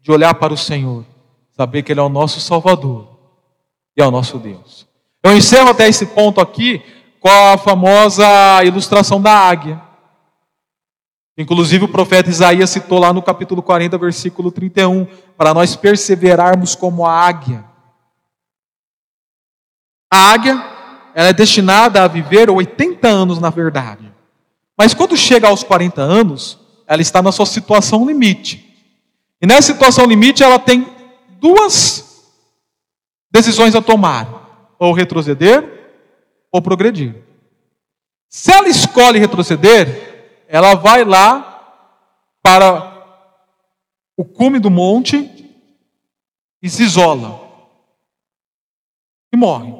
[0.00, 1.04] de olhar para o Senhor,
[1.52, 3.08] saber que Ele é o nosso Salvador
[3.96, 4.89] e é o nosso Deus.
[5.22, 6.82] Eu encerro até esse ponto aqui
[7.20, 8.24] com a famosa
[8.64, 9.80] ilustração da águia.
[11.36, 15.06] Inclusive o profeta Isaías citou lá no capítulo 40, versículo 31,
[15.36, 17.64] para nós perseverarmos como a águia.
[20.12, 20.54] A águia,
[21.14, 24.12] ela é destinada a viver 80 anos na verdade.
[24.76, 28.66] Mas quando chega aos 40 anos, ela está na sua situação limite.
[29.40, 30.86] E nessa situação limite, ela tem
[31.38, 32.32] duas
[33.30, 34.39] decisões a tomar:
[34.80, 35.62] ou retroceder
[36.50, 37.14] ou progredir.
[38.30, 41.48] Se ela escolhe retroceder, ela vai lá
[42.42, 42.90] para
[44.16, 45.30] o cume do monte
[46.62, 47.48] e se isola
[49.32, 49.74] e morre.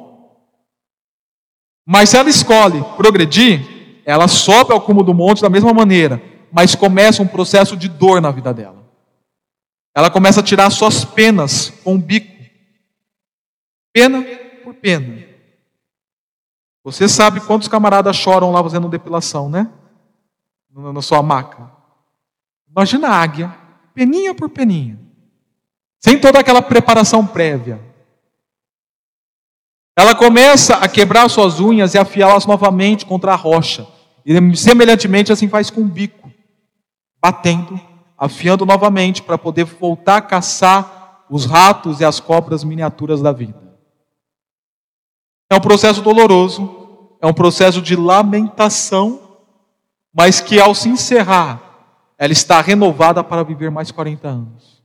[1.85, 6.21] Mas se ela escolhe progredir, ela sobe ao cume do monte da mesma maneira,
[6.51, 8.81] mas começa um processo de dor na vida dela.
[9.95, 12.31] Ela começa a tirar suas penas com o bico,
[13.93, 14.23] pena
[14.81, 15.23] pena.
[16.83, 19.71] Você sabe quantos camaradas choram lá fazendo depilação, né?
[20.73, 21.71] Na sua maca.
[22.69, 23.55] Imagina a águia,
[23.93, 24.97] peninha por peninha,
[25.99, 27.79] sem toda aquela preparação prévia.
[29.97, 33.85] Ela começa a quebrar suas unhas e afiá-las novamente contra a rocha.
[34.25, 36.31] E semelhantemente assim faz com o bico,
[37.21, 37.79] batendo,
[38.17, 43.70] afiando novamente para poder voltar a caçar os ratos e as cobras miniaturas da vida.
[45.51, 49.37] É um processo doloroso, é um processo de lamentação,
[50.13, 51.61] mas que ao se encerrar,
[52.17, 54.81] ela está renovada para viver mais 40 anos.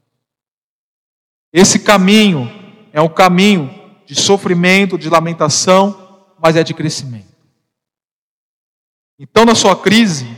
[1.53, 2.51] Esse caminho
[2.93, 3.73] é um caminho
[4.07, 7.33] de sofrimento, de lamentação, mas é de crescimento.
[9.21, 10.29] Então, na sua crise,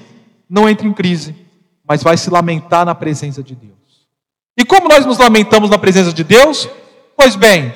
[0.46, 1.34] não entre em crise,
[1.82, 4.06] mas vai se lamentar na presença de Deus.
[4.58, 6.68] E como nós nos lamentamos na presença de Deus?
[7.16, 7.72] Pois bem,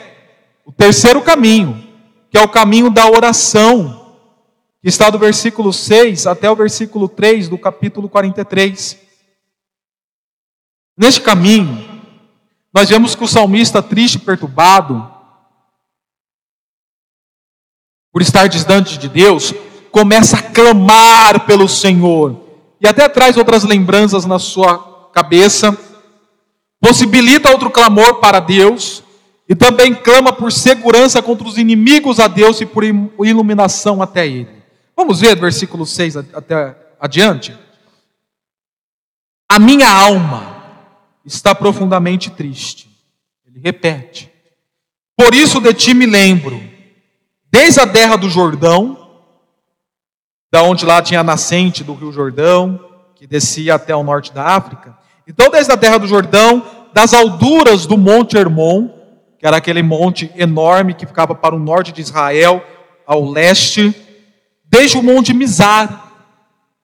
[0.66, 1.91] o terceiro caminho
[2.32, 4.16] que é o caminho da oração,
[4.80, 8.98] que está do versículo 6 até o versículo 3 do capítulo 43.
[10.96, 12.02] Neste caminho,
[12.72, 15.12] nós vemos que o salmista, triste e perturbado,
[18.10, 19.52] por estar distante de Deus,
[19.90, 22.40] começa a clamar pelo Senhor,
[22.80, 25.76] e até traz outras lembranças na sua cabeça,
[26.80, 29.04] possibilita outro clamor para Deus,
[29.52, 34.48] e também clama por segurança contra os inimigos a Deus e por iluminação até Ele.
[34.96, 37.54] Vamos ver versículo 6 até adiante?
[39.46, 40.56] A minha alma
[41.22, 42.88] está profundamente triste.
[43.46, 44.32] Ele repete.
[45.14, 46.58] Por isso de ti me lembro,
[47.50, 49.20] desde a terra do Jordão,
[50.50, 52.80] da onde lá tinha a nascente do rio Jordão,
[53.14, 54.96] que descia até o norte da África.
[55.28, 59.01] Então, desde a terra do Jordão, das alturas do Monte Hermon,
[59.42, 62.64] que era aquele monte enorme que ficava para o norte de Israel,
[63.04, 63.92] ao leste,
[64.64, 66.12] desde o Monte Mizar,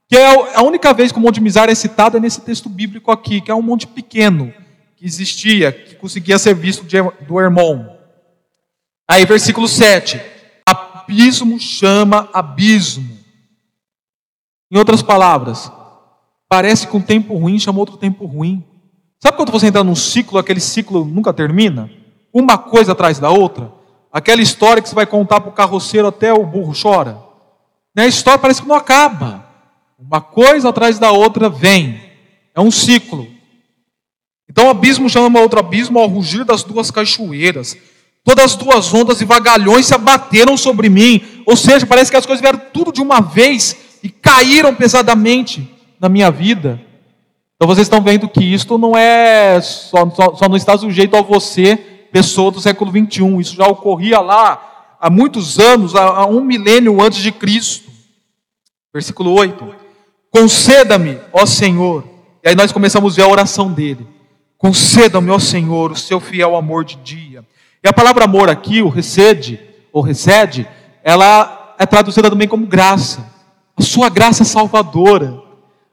[0.09, 3.13] que é a única vez que o Monte Mizar é citado é nesse texto bíblico
[3.13, 4.53] aqui, que é um monte pequeno
[4.97, 6.85] que existia, que conseguia ser visto
[7.29, 7.97] do Hermon.
[9.09, 10.21] Aí, versículo 7:
[10.67, 13.19] Abismo chama abismo.
[14.69, 15.71] Em outras palavras,
[16.49, 18.65] parece que um tempo ruim chama outro tempo ruim.
[19.23, 21.89] Sabe quando você entra num ciclo, aquele ciclo nunca termina?
[22.33, 23.73] Uma coisa atrás da outra.
[24.13, 27.19] Aquela história que você vai contar para o carroceiro até o burro chora.
[27.95, 28.05] Né?
[28.05, 29.47] A história parece que não acaba.
[29.99, 32.01] Uma coisa atrás da outra vem.
[32.55, 33.27] É um ciclo.
[34.49, 37.77] Então o abismo chama outro abismo ao rugir das duas cachoeiras.
[38.25, 41.43] Todas as duas ondas e vagalhões se abateram sobre mim.
[41.47, 45.69] Ou seja, parece que as coisas vieram tudo de uma vez e caíram pesadamente
[46.01, 46.81] na minha vida.
[47.57, 51.23] Então vocês estão vendo que isto não é só, só, só não está sujeito a
[51.23, 53.41] você pessoa do século 21.
[53.41, 57.91] Isso já ocorria lá há muitos anos, há um milênio antes de Cristo.
[58.93, 59.75] Versículo 8:
[60.31, 62.05] Conceda-me, ó Senhor.
[62.43, 64.07] E aí nós começamos a ver a oração dele.
[64.57, 67.45] Conceda-me, ó Senhor, o seu fiel amor de dia.
[67.83, 69.61] E a palavra amor aqui, o recede,
[69.93, 70.67] ou recede,
[71.03, 73.25] ela é traduzida também como graça.
[73.77, 75.41] A sua graça salvadora.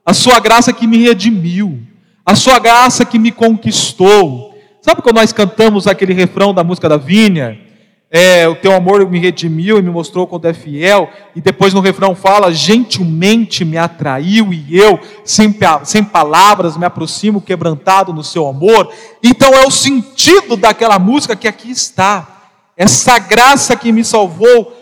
[0.04, 1.80] A sua graça que me redimiu.
[2.24, 4.45] A sua graça que me conquistou.
[4.86, 7.66] Sabe quando nós cantamos aquele refrão da música da Vinha?
[8.10, 11.80] é, o teu amor me redimiu e me mostrou quando é fiel, e depois no
[11.80, 18.46] refrão fala, gentilmente me atraiu e eu, sem, sem palavras, me aproximo quebrantado no seu
[18.46, 18.90] amor.
[19.22, 22.52] Então é o sentido daquela música que aqui está.
[22.76, 24.72] Essa graça que me salvou,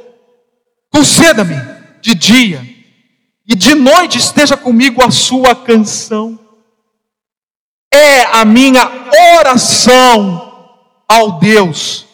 [0.93, 1.57] conceda-me
[2.03, 2.61] de dia,
[3.49, 6.39] e de noite esteja comigo a sua canção.
[7.95, 8.91] É a minha
[9.39, 10.69] oração
[11.09, 12.07] ao Deus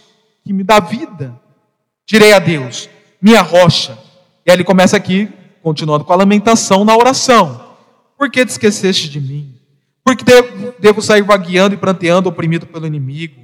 [0.44, 1.34] que me dá vida.
[2.06, 2.90] Direi a Deus,
[3.22, 3.98] minha rocha.
[4.44, 5.28] E aí ele começa aqui,
[5.62, 7.64] continuando com a lamentação na oração.
[8.18, 9.54] Por que te esqueceste de mim?
[10.04, 13.40] Por que devo, devo sair vagueando e pranteando, oprimido pelo inimigo?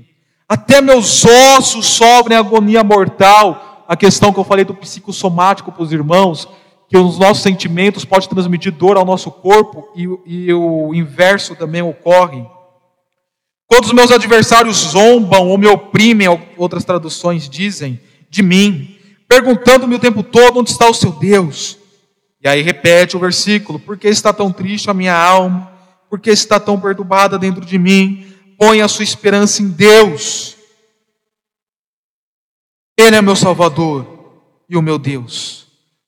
[0.47, 3.85] Até meus ossos sofrem agonia mortal.
[3.89, 6.47] A questão que eu falei do psicossomático para os irmãos,
[6.89, 11.83] que os nossos sentimentos podem transmitir dor ao nosso corpo e, e o inverso também
[11.83, 12.45] ocorre.
[13.67, 18.97] Quando os meus adversários zombam ou me oprimem, outras traduções dizem, de mim,
[19.29, 21.77] perguntando-me o tempo todo onde está o seu Deus.
[22.41, 25.73] E aí repete o versículo: Por que está tão triste a minha alma?
[26.09, 28.33] Por que está tão perturbada dentro de mim?
[28.57, 30.57] Põe a sua esperança em Deus.
[32.97, 34.07] Ele é meu Salvador
[34.69, 35.66] e o meu Deus.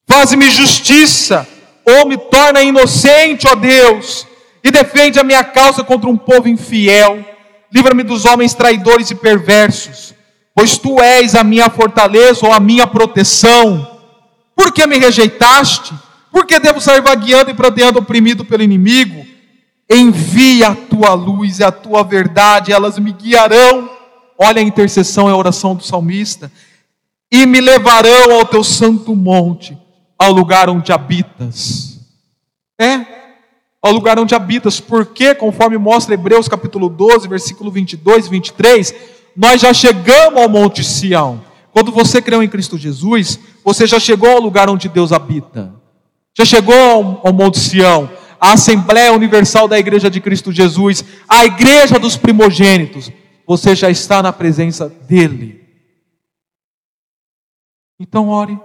[0.09, 1.47] Faz-me justiça,
[1.85, 4.27] ou me torna inocente, ó Deus,
[4.65, 7.25] e defende a minha causa contra um povo infiel
[7.71, 10.15] livra-me dos homens traidores e perversos,
[10.55, 13.99] pois tu és a minha fortaleza ou a minha proteção.
[14.57, 15.95] Por que me rejeitaste?
[16.33, 19.25] Por que devo sair vagueando e prateando oprimido pelo inimigo?
[19.89, 23.89] Envia a tua luz e a tua verdade, elas me guiarão.
[24.37, 26.51] Olha a intercessão e a oração do salmista.
[27.31, 29.77] E me levarão ao teu santo monte,
[30.19, 32.01] ao lugar onde habitas.
[32.81, 33.19] É,
[33.81, 38.95] ao lugar onde habitas, porque, conforme mostra Hebreus capítulo 12, versículo 22 e 23,
[39.37, 41.45] nós já chegamos ao Monte Sião.
[41.73, 45.73] Quando você creu em Cristo Jesus, você já chegou ao lugar onde Deus habita.
[46.37, 48.11] Já chegou ao, ao Monte Sião,
[48.41, 53.13] a Assembleia Universal da Igreja de Cristo Jesus, a Igreja dos primogênitos.
[53.47, 55.65] Você já está na presença dEle.
[58.01, 58.59] Então ore,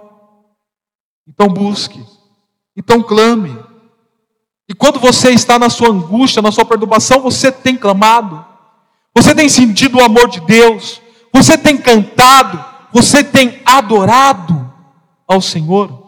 [1.26, 2.04] então busque,
[2.76, 3.56] então clame.
[4.68, 8.44] E quando você está na sua angústia, na sua perturbação, você tem clamado,
[9.14, 11.00] você tem sentido o amor de Deus,
[11.32, 14.72] você tem cantado, você tem adorado
[15.26, 16.04] ao Senhor.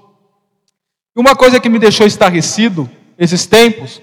[1.16, 2.88] E uma coisa que me deixou estarrecido
[3.18, 4.00] esses tempos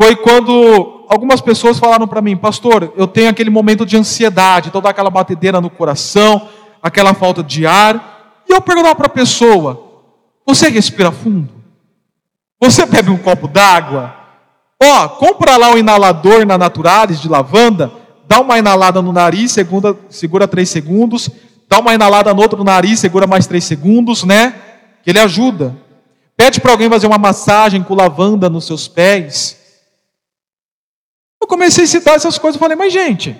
[0.00, 4.80] foi quando algumas pessoas falaram para mim, pastor, eu tenho aquele momento de ansiedade, então
[4.80, 6.48] dá aquela batedeira no coração,
[6.82, 8.42] aquela falta de ar.
[8.48, 9.87] E eu perguntava para a pessoa:
[10.48, 11.52] você respira fundo?
[12.58, 14.14] Você bebe um copo d'água?
[14.82, 17.92] Ó, oh, compra lá um inalador na Naturalis de lavanda,
[18.26, 21.28] dá uma inalada no nariz, segunda, segura três segundos,
[21.68, 24.54] dá uma inalada no outro nariz, segura mais três segundos, né?
[25.04, 25.76] Que ele ajuda.
[26.34, 29.58] Pede para alguém fazer uma massagem com lavanda nos seus pés.
[31.42, 33.34] Eu comecei a citar essas coisas e falei, mas gente,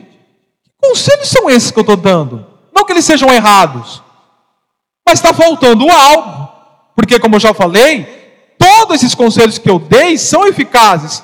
[0.62, 2.46] que conselhos são esses que eu estou dando?
[2.74, 4.02] Não que eles sejam errados,
[5.06, 6.57] mas está faltando algo.
[6.98, 8.04] Porque, como eu já falei,
[8.58, 11.22] todos esses conselhos que eu dei são eficazes,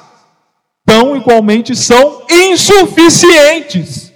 [0.86, 4.12] tão igualmente são insuficientes.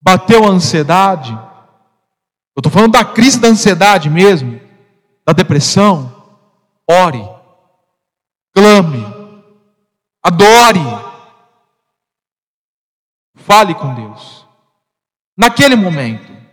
[0.00, 4.58] Bateu a ansiedade, eu estou falando da crise da ansiedade mesmo,
[5.26, 6.10] da depressão.
[6.90, 7.28] Ore,
[8.54, 9.04] clame,
[10.22, 10.80] adore,
[13.34, 14.46] fale com Deus.
[15.36, 16.43] Naquele momento,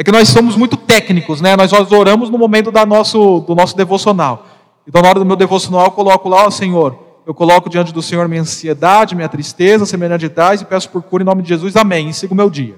[0.00, 1.54] é que nós somos muito técnicos, né?
[1.54, 4.46] Nós oramos no momento da nosso, do nosso devocional.
[4.88, 8.00] Então, na hora do meu devocional, eu coloco lá, ó Senhor, eu coloco diante do
[8.00, 11.76] Senhor minha ansiedade, minha tristeza, semelhante tais, e peço por cura em nome de Jesus,
[11.76, 12.08] amém.
[12.08, 12.76] E sigo o meu dia.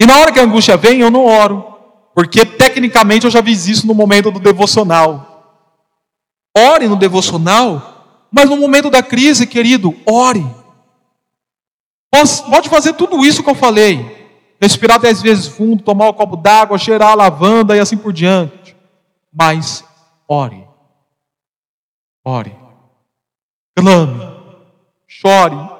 [0.00, 1.74] E na hora que a angústia vem, eu não oro,
[2.14, 5.58] porque tecnicamente eu já fiz isso no momento do devocional.
[6.56, 10.46] Ore no devocional, mas no momento da crise, querido, ore.
[12.48, 14.15] Pode fazer tudo isso que eu falei
[14.60, 18.76] respirar dez vezes fundo, tomar um copo d'água, cheirar a lavanda e assim por diante.
[19.32, 19.84] Mas
[20.26, 20.66] ore,
[22.24, 22.56] ore,
[23.74, 24.20] clame,
[25.06, 25.76] chore.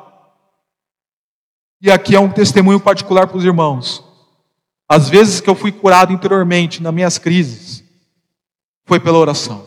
[1.81, 4.05] E aqui é um testemunho particular para os irmãos.
[4.89, 7.85] As vezes que eu fui curado interiormente nas minhas crises,
[8.85, 9.67] foi pela oração.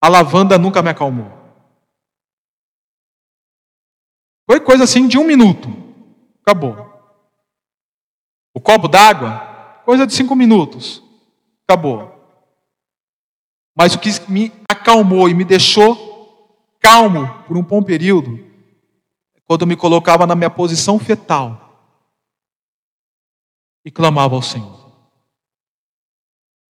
[0.00, 1.32] A lavanda nunca me acalmou.
[4.46, 5.68] Foi coisa assim de um minuto.
[6.42, 6.93] Acabou.
[8.54, 11.02] O copo d'água, coisa de cinco minutos.
[11.66, 12.14] Acabou.
[13.76, 18.38] Mas o que me acalmou e me deixou calmo por um bom período,
[19.44, 21.64] quando eu me colocava na minha posição fetal
[23.84, 24.92] e clamava ao Senhor.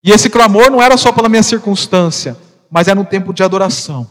[0.03, 2.37] E esse clamor não era só pela minha circunstância,
[2.69, 4.09] mas era um tempo de adoração.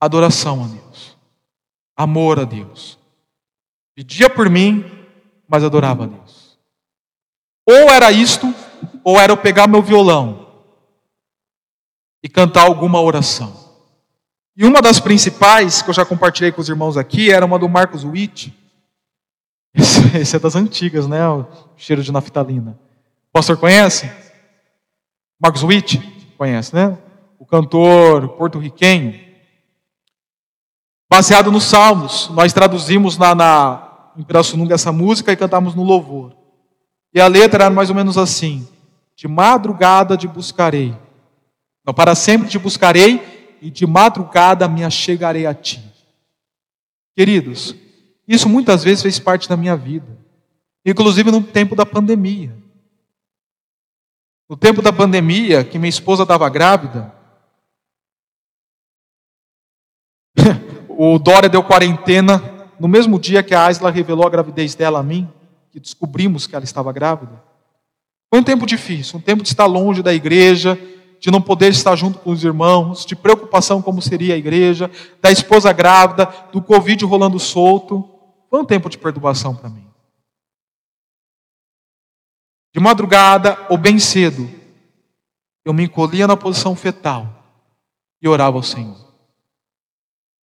[0.00, 1.16] Adoração a Deus.
[1.96, 2.98] Amor a Deus.
[3.94, 5.01] Pedia por mim,
[5.52, 6.58] mas adorava a Deus.
[7.68, 8.52] Ou era isto,
[9.04, 10.48] ou era eu pegar meu violão
[12.22, 13.54] e cantar alguma oração.
[14.56, 17.68] E uma das principais, que eu já compartilhei com os irmãos aqui, era uma do
[17.68, 18.58] Marcos Witt.
[19.74, 21.26] Esse, esse é das antigas, né?
[21.26, 21.46] O
[21.78, 22.78] cheiro de naftalina.
[23.30, 24.10] O pastor conhece?
[25.40, 25.98] Marcos Witt?
[26.36, 26.98] Conhece, né?
[27.38, 29.18] O cantor porto-riquenho.
[31.10, 32.28] Baseado nos Salmos.
[32.30, 36.36] Nós traduzimos na, na, em Pirassununga essa música e cantamos no louvor.
[37.14, 38.66] E a letra era mais ou menos assim:
[39.16, 40.96] De madrugada te buscarei.
[41.84, 45.82] Não, para sempre te buscarei e de madrugada me achegarei a ti.
[47.14, 47.74] Queridos,
[48.26, 50.18] isso muitas vezes fez parte da minha vida,
[50.84, 52.56] inclusive no tempo da pandemia.
[54.48, 57.12] No tempo da pandemia, que minha esposa estava grávida,
[60.88, 62.51] o Dória deu quarentena
[62.82, 65.30] no mesmo dia que a Aisla revelou a gravidez dela a mim,
[65.70, 67.40] que descobrimos que ela estava grávida.
[68.28, 70.76] Foi um tempo difícil, um tempo de estar longe da igreja,
[71.20, 75.30] de não poder estar junto com os irmãos, de preocupação como seria a igreja, da
[75.30, 78.04] esposa grávida, do Covid rolando solto.
[78.50, 79.86] Foi um tempo de perturbação para mim.
[82.74, 84.50] De madrugada ou bem cedo,
[85.64, 87.32] eu me encolhia na posição fetal
[88.20, 89.12] e orava ao Senhor.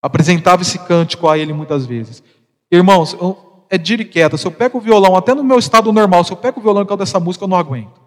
[0.00, 2.22] Apresentava esse cântico a Ele muitas vezes.
[2.70, 4.36] Irmãos, eu, é dire queda.
[4.36, 6.82] Se eu pego o violão, até no meu estado normal, se eu pego o violão
[6.82, 8.00] e canto essa música, eu não aguento.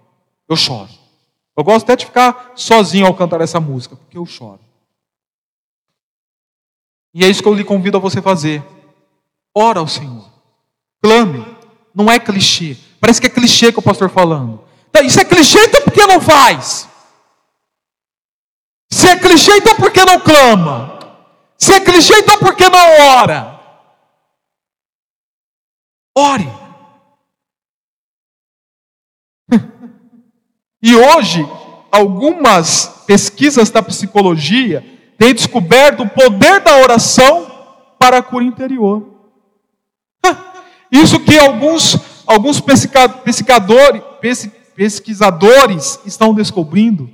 [0.47, 0.89] Eu choro.
[1.57, 4.59] Eu gosto até de ficar sozinho ao cantar essa música, porque eu choro.
[7.13, 8.63] E é isso que eu lhe convido a você fazer.
[9.53, 10.29] Ora ao Senhor.
[11.03, 11.45] Clame.
[11.93, 12.77] Não é clichê.
[12.99, 14.63] Parece que é clichê que o pastor falando.
[15.03, 16.87] Isso é clichê, então por que não faz?
[18.89, 20.99] Se é clichê, então por que não clama?
[21.57, 23.60] Se é clichê, então por que não ora?
[26.17, 26.47] Ore.
[30.83, 31.47] E hoje,
[31.91, 34.83] algumas pesquisas da psicologia
[35.15, 37.51] têm descoberto o poder da oração
[37.99, 39.07] para a cura interior.
[40.91, 44.01] Isso que alguns, alguns pesquisadores,
[44.75, 47.07] pesquisadores estão descobrindo,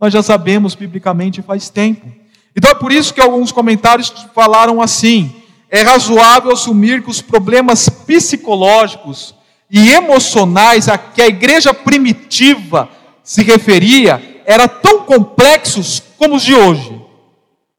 [0.00, 2.10] nós já sabemos biblicamente faz tempo.
[2.56, 5.39] Então é por isso que alguns comentários falaram assim:
[5.70, 9.34] é razoável assumir que os problemas psicológicos
[9.70, 12.88] e emocionais a que a igreja primitiva
[13.22, 17.00] se referia eram tão complexos como os de hoje.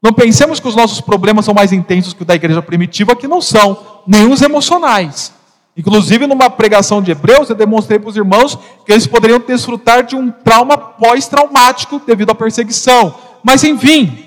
[0.02, 3.28] Não pensemos que os nossos problemas são mais intensos que o da igreja primitiva, que
[3.28, 5.32] não são, nem os emocionais.
[5.76, 10.16] Inclusive, numa pregação de Hebreus, eu demonstrei para os irmãos que eles poderiam desfrutar de
[10.16, 13.14] um trauma pós-traumático devido à perseguição.
[13.44, 14.21] Mas, enfim,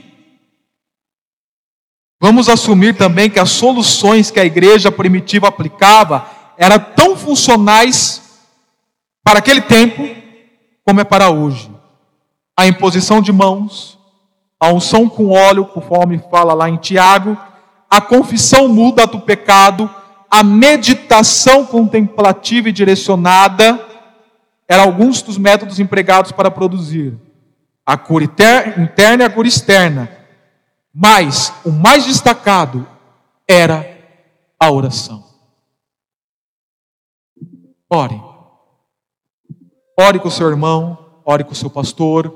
[2.26, 6.26] vamos assumir também que as soluções que a igreja primitiva aplicava
[6.58, 8.20] eram tão funcionais
[9.24, 10.10] para aquele tempo
[10.84, 11.70] como é para hoje.
[12.58, 14.00] A imposição de mãos,
[14.60, 17.38] a unção com óleo, conforme fala lá em Tiago,
[17.88, 19.88] a confissão muda do pecado,
[20.28, 23.80] a meditação contemplativa e direcionada,
[24.68, 27.14] eram alguns dos métodos empregados para produzir
[27.86, 30.25] a cura interna e a cura externa.
[30.98, 32.88] Mas o mais destacado
[33.46, 33.86] era
[34.58, 35.26] a oração.
[37.90, 38.22] Ore.
[40.00, 42.34] Ore com o seu irmão, ore com o seu pastor,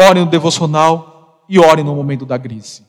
[0.00, 2.86] ore no devocional e ore no momento da crise.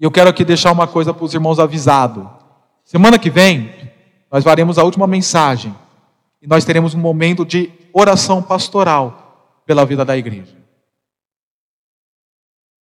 [0.00, 2.30] E eu quero aqui deixar uma coisa para os irmãos avisado.
[2.82, 3.92] Semana que vem,
[4.32, 5.76] nós faremos a última mensagem
[6.40, 10.65] e nós teremos um momento de oração pastoral pela vida da igreja.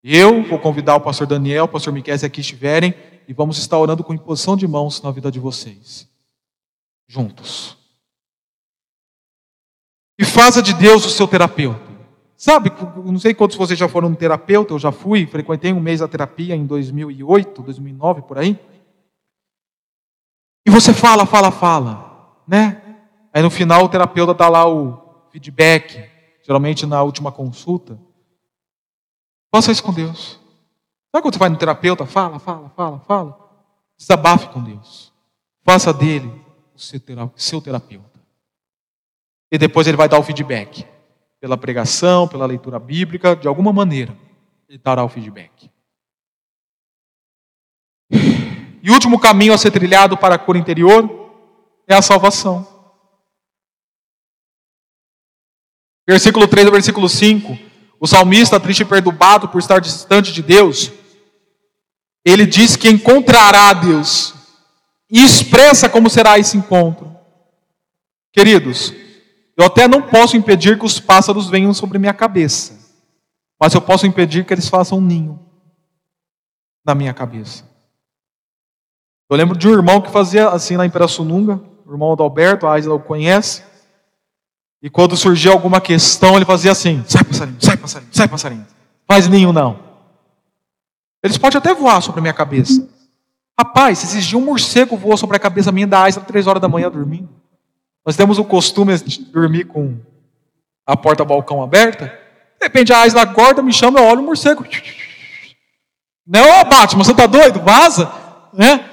[0.04, 2.94] Eu vou convidar o pastor Daniel, o pastor Miquel, se aqui estiverem,
[3.26, 6.06] e vamos estar orando com imposição de mãos na vida de vocês.
[7.08, 7.82] Juntos
[10.18, 11.92] e faça de Deus o seu terapeuta.
[12.36, 12.70] Sabe,
[13.04, 16.08] não sei quantos vocês já foram no terapeuta, eu já fui, frequentei um mês a
[16.08, 18.58] terapia em 2008, 2009, por aí.
[20.66, 22.82] E você fala, fala, fala, né?
[23.32, 26.08] Aí no final o terapeuta dá lá o feedback,
[26.42, 27.98] geralmente na última consulta.
[29.54, 30.40] Faça isso com Deus.
[31.12, 33.38] Sabe quando você vai no terapeuta, fala, fala, fala, fala?
[33.96, 35.12] Desabafe com Deus.
[35.62, 36.26] Faça dele
[36.74, 38.20] o seu terapeuta.
[39.52, 40.84] E depois ele vai dar o feedback.
[41.38, 44.18] Pela pregação, pela leitura bíblica, de alguma maneira,
[44.68, 45.70] ele dará o feedback.
[48.10, 51.30] e último caminho a ser trilhado para a cura interior
[51.86, 52.66] é a salvação.
[56.08, 57.63] Versículo 3 ao versículo 5.
[58.04, 60.92] O salmista, triste e perturbado por estar distante de Deus,
[62.22, 64.34] ele diz que encontrará Deus
[65.10, 67.16] e expressa como será esse encontro.
[68.30, 68.92] Queridos,
[69.56, 72.78] eu até não posso impedir que os pássaros venham sobre minha cabeça,
[73.58, 75.40] mas eu posso impedir que eles façam um ninho
[76.84, 77.64] na minha cabeça.
[79.30, 82.96] Eu lembro de um irmão que fazia assim na Imperaçununga, o irmão Adalberto, a Aisla
[82.96, 83.62] o conhece.
[84.84, 88.66] E quando surgia alguma questão, ele fazia assim: sai passarinho, sai passarinho, sai passarinho.
[89.08, 89.78] Faz ninho não.
[91.22, 92.86] Eles podem até voar sobre a minha cabeça.
[93.58, 96.68] Rapaz, esses dias um morcego voou sobre a cabeça minha da Aisla três horas da
[96.68, 97.30] manhã dormindo.
[98.04, 99.96] Nós temos o costume de dormir com
[100.86, 102.08] a porta-balcão aberta.
[102.60, 104.66] De repente a Aisla acorda, me chama, eu olho o morcego.
[106.26, 107.58] Não, Batman, você está doido?
[107.60, 108.12] Vaza.
[108.52, 108.84] Né?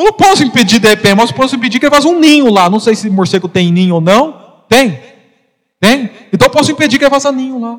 [0.00, 2.70] Eu não posso impedir de repente, mas posso impedir que ele faça um ninho lá.
[2.70, 4.64] Não sei se morcego tem ninho ou não.
[4.66, 4.98] Tem.
[5.78, 6.10] Tem.
[6.32, 7.78] Então eu posso impedir que ele faça ninho lá.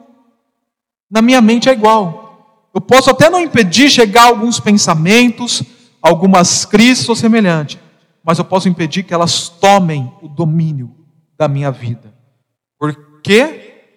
[1.10, 2.70] Na minha mente é igual.
[2.76, 5.64] Eu posso até não impedir chegar alguns pensamentos,
[6.00, 7.80] algumas crises ou semelhante,
[8.24, 10.96] mas eu posso impedir que elas tomem o domínio
[11.36, 12.14] da minha vida.
[12.80, 13.88] Por quê?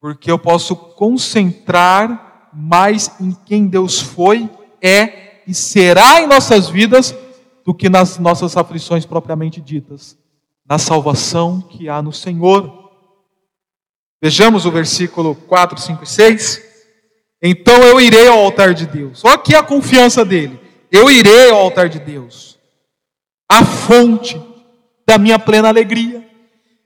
[0.00, 4.50] Porque eu posso concentrar mais em quem Deus foi,
[4.82, 7.14] é e será em nossas vidas
[7.64, 10.18] do que nas nossas aflições propriamente ditas,
[10.68, 12.90] na salvação que há no Senhor.
[14.22, 16.62] Vejamos o versículo 4, 5 e 6.
[17.42, 19.24] Então eu irei ao altar de Deus.
[19.24, 20.60] Olha aqui a confiança dele.
[20.90, 22.58] Eu irei ao altar de Deus,
[23.48, 24.40] a fonte
[25.06, 26.22] da minha plena alegria.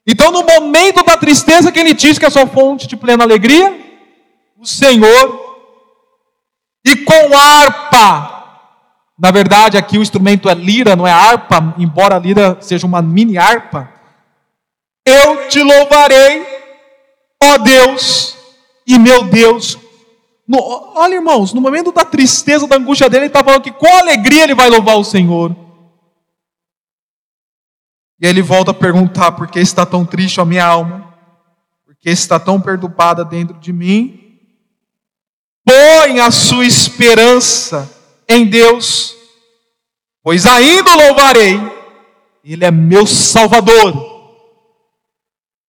[0.06, 3.24] Então, no momento da tristeza que ele diz que é a sua fonte de plena
[3.24, 3.76] alegria,
[4.56, 5.46] o Senhor,
[6.84, 8.35] e com harpa,
[9.18, 13.00] na verdade, aqui o instrumento é lira, não é harpa, embora a lira seja uma
[13.00, 13.90] mini harpa.
[15.06, 16.46] Eu te louvarei,
[17.42, 18.36] ó Deus
[18.86, 19.78] e meu Deus.
[20.46, 20.58] No,
[20.94, 24.44] olha, irmãos, no momento da tristeza, da angústia dele, ele está falando que com alegria
[24.44, 25.56] ele vai louvar o Senhor.
[28.20, 31.14] E aí ele volta a perguntar: por que está tão triste a minha alma?
[31.86, 34.38] Por que está tão perturbada dentro de mim?
[35.64, 37.95] Põe a sua esperança
[38.28, 39.14] em Deus,
[40.22, 41.58] pois ainda louvarei,
[42.44, 43.92] Ele é meu Salvador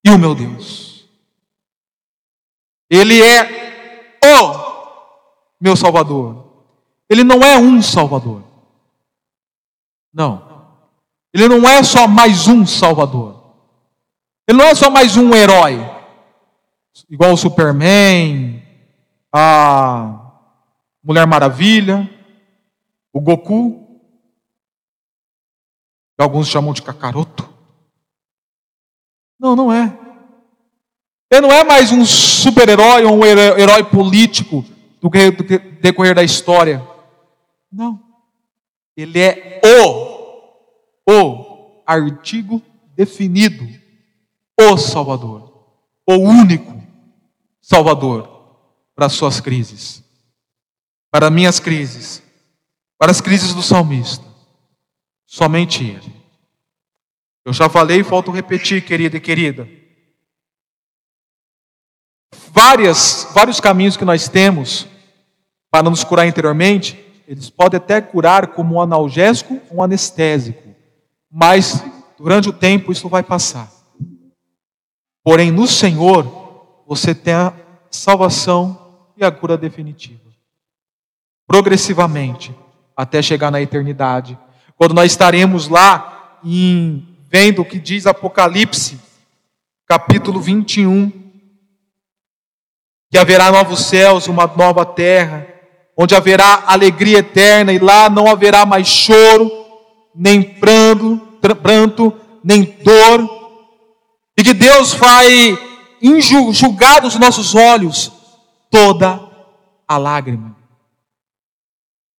[0.03, 1.07] e o meu Deus.
[2.89, 4.67] Ele é o
[5.59, 6.45] meu Salvador.
[7.09, 8.43] Ele não é um Salvador.
[10.13, 10.47] Não.
[11.33, 13.37] Ele não é só mais um Salvador.
[14.47, 15.77] Ele não é só mais um herói,
[17.09, 18.63] igual o Superman,
[19.31, 20.31] a
[21.03, 22.09] Mulher Maravilha
[23.17, 23.99] o Goku,
[26.15, 27.51] que alguns chamam de Kakaroto.
[29.39, 29.97] Não, não é.
[31.31, 34.63] Ele não é mais um super-herói ou um herói político
[35.01, 35.09] do
[35.81, 36.87] decorrer da história.
[37.71, 37.99] Não.
[38.95, 42.61] Ele é o, o artigo
[42.95, 43.67] definido,
[44.59, 45.65] o Salvador,
[46.07, 46.79] o único
[47.59, 48.29] Salvador
[48.93, 50.03] para suas crises,
[51.09, 52.21] para minhas crises,
[52.97, 54.25] para as crises do salmista.
[55.25, 56.15] Somente Ele.
[57.45, 59.67] Eu já falei e volto a repetir, querida e querida.
[62.49, 64.87] Várias, vários caminhos que nós temos
[65.69, 70.63] para nos curar interiormente, eles podem até curar como um analgésico ou um anestésico,
[71.29, 71.83] mas
[72.17, 73.71] durante o tempo isso vai passar.
[75.23, 77.53] Porém, no Senhor, você tem a
[77.91, 80.21] salvação e a cura definitiva.
[81.45, 82.55] Progressivamente,
[82.97, 84.35] até chegar na eternidade.
[84.75, 88.99] Quando nós estaremos lá em, vendo o que diz Apocalipse,
[89.87, 91.11] capítulo 21,
[93.11, 95.47] que haverá novos céus, uma nova terra,
[95.95, 99.51] onde haverá alegria eterna e lá não haverá mais choro,
[100.15, 101.17] nem pranto,
[101.61, 103.29] pranto nem dor,
[104.37, 105.57] e que Deus vai
[106.01, 108.11] enxugar dos nossos olhos
[108.69, 109.19] toda
[109.87, 110.56] a lágrima.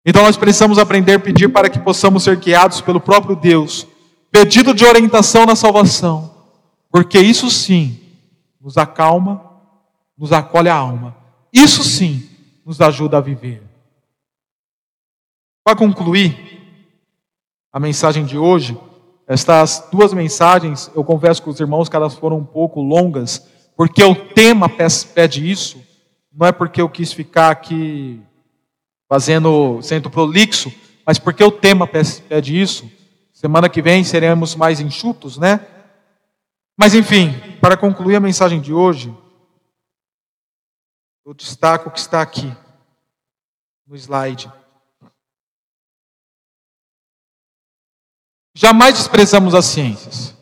[0.10, 3.86] Então nós precisamos aprender a pedir para que possamos ser guiados pelo próprio Deus,
[4.32, 6.34] pedido de orientação na salvação,
[6.89, 7.99] porque isso sim
[8.62, 9.43] nos acalma,
[10.18, 11.14] nos acolhe a alma,
[11.51, 12.26] isso sim
[12.66, 13.62] nos ajuda a viver.
[15.62, 16.38] Para concluir
[17.74, 18.80] a mensagem de hoje,
[19.28, 23.45] estas duas mensagens, eu confesso com os irmãos que elas foram um pouco longas,
[23.76, 24.70] porque o tema
[25.14, 25.84] pede isso,
[26.32, 28.22] não é porque eu quis ficar aqui
[29.08, 30.72] fazendo, sendo prolixo,
[31.05, 32.89] mas porque o tema pede isso.
[33.34, 35.66] Semana que vem seremos mais enxutos, né?
[36.78, 39.16] Mas enfim, para concluir a mensagem de hoje,
[41.26, 42.51] eu destaco o que está aqui
[43.86, 44.51] no slide.
[48.55, 50.36] Jamais desprezamos as ciências.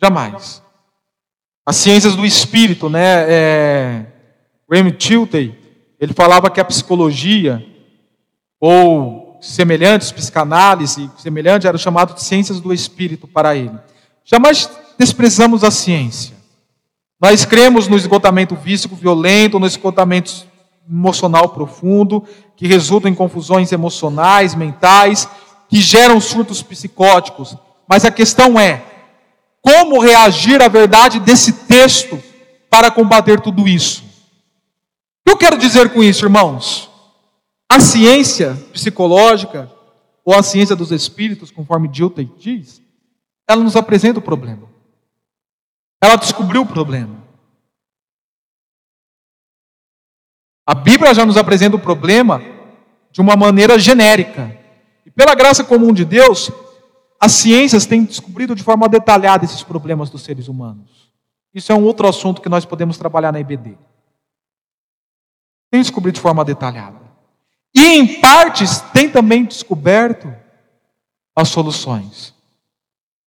[0.00, 0.62] Jamais.
[1.64, 3.24] As ciências do espírito, né?
[3.32, 4.06] É,
[4.70, 4.98] Raymond
[5.98, 7.64] ele falava que a psicologia,
[8.64, 13.76] ou semelhantes, psicanálise, semelhante, era chamado de ciências do espírito para ele.
[14.24, 16.36] Jamais desprezamos a ciência.
[17.20, 20.46] Nós cremos no esgotamento físico violento, no esgotamento
[20.88, 22.24] emocional profundo,
[22.56, 25.28] que resulta em confusões emocionais, mentais,
[25.68, 27.56] que geram surtos psicóticos.
[27.88, 28.80] Mas a questão é:
[29.60, 32.22] como reagir à verdade desse texto
[32.70, 34.02] para combater tudo isso?
[34.02, 36.91] O que eu quero dizer com isso, irmãos?
[37.72, 39.72] A ciência psicológica,
[40.22, 42.82] ou a ciência dos espíritos, conforme Dilton diz,
[43.48, 44.68] ela nos apresenta o problema.
[45.98, 47.24] Ela descobriu o problema.
[50.66, 52.42] A Bíblia já nos apresenta o problema
[53.10, 54.54] de uma maneira genérica.
[55.06, 56.50] E pela graça comum de Deus,
[57.18, 61.10] as ciências têm descobrido de forma detalhada esses problemas dos seres humanos.
[61.54, 63.78] Isso é um outro assunto que nós podemos trabalhar na IBD.
[65.70, 67.01] Tem descobrido de forma detalhada.
[67.74, 70.32] E em partes tem também descoberto
[71.34, 72.34] as soluções.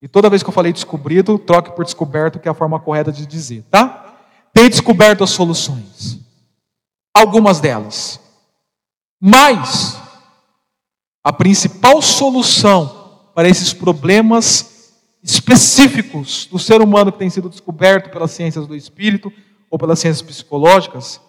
[0.02, 3.12] E toda vez que eu falei descobrido, troque por descoberto, que é a forma correta
[3.12, 4.14] de dizer, tá?
[4.54, 6.20] Tem descoberto as soluções.
[7.14, 8.20] Algumas delas.
[9.20, 9.98] Mas
[11.24, 14.94] a principal solução para esses problemas
[15.24, 19.34] específicos do ser humano que tem sido descoberto pelas ciências do espírito
[19.72, 21.20] ou pelas ciências psicológicas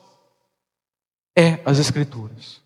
[1.34, 2.65] é as Escrituras.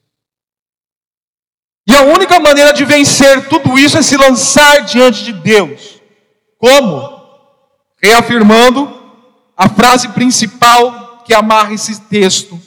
[1.91, 6.01] E a única maneira de vencer tudo isso é se lançar diante de Deus.
[6.57, 7.20] Como?
[8.01, 8.91] Reafirmando
[9.57, 12.61] a frase principal que amarra esse texto: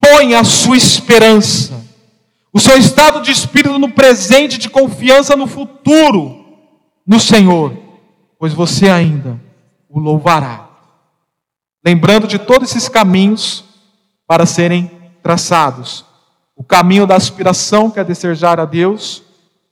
[0.00, 1.82] põe a sua esperança
[2.52, 6.44] o seu estado de espírito no presente, de confiança no futuro,
[7.06, 7.74] no Senhor,
[8.38, 9.40] pois você ainda
[9.88, 10.68] o louvará.
[11.84, 13.64] Lembrando de todos esses caminhos
[14.26, 14.90] para serem
[15.22, 16.04] traçados:
[16.62, 19.24] o caminho da aspiração, que é desejar a Deus,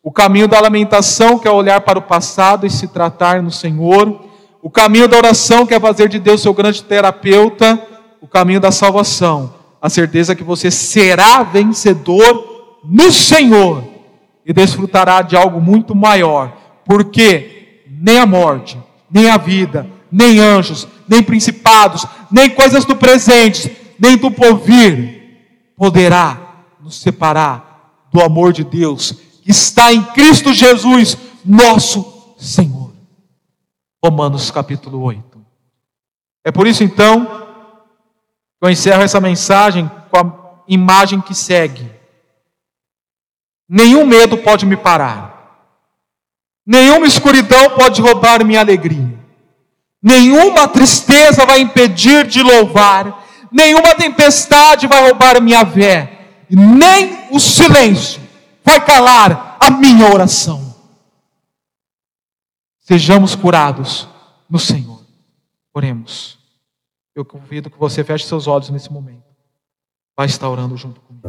[0.03, 4.25] o caminho da lamentação, que é olhar para o passado e se tratar no Senhor,
[4.61, 7.81] o caminho da oração, que é fazer de Deus seu grande terapeuta,
[8.21, 13.85] o caminho da salvação, a certeza que você será vencedor no Senhor
[14.45, 16.53] e desfrutará de algo muito maior,
[16.85, 18.77] porque nem a morte,
[19.09, 25.21] nem a vida, nem anjos, nem principados, nem coisas do presente, nem do porvir
[25.77, 26.50] poderá
[26.91, 29.13] nos separar do amor de Deus
[29.43, 32.93] que está em Cristo Jesus, nosso Senhor.
[34.05, 35.23] Romanos capítulo 8.
[36.45, 41.89] É por isso então que eu encerro essa mensagem com a imagem que segue.
[43.69, 45.31] Nenhum medo pode me parar.
[46.67, 49.17] Nenhuma escuridão pode roubar minha alegria.
[50.03, 53.25] Nenhuma tristeza vai impedir de louvar.
[53.53, 56.20] Nenhuma tempestade vai roubar minha fé.
[56.57, 58.21] Nem o silêncio
[58.65, 60.75] vai calar a minha oração.
[62.81, 64.09] Sejamos curados
[64.49, 65.01] no Senhor.
[65.73, 66.39] Oremos.
[67.15, 69.23] Eu convido que você feche seus olhos nesse momento.
[70.17, 71.29] Vai estar orando junto comigo.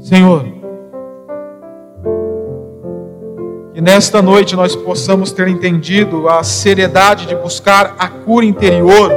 [0.00, 0.44] Senhor,
[3.72, 9.12] que nesta noite nós possamos ter entendido a seriedade de buscar a cura interior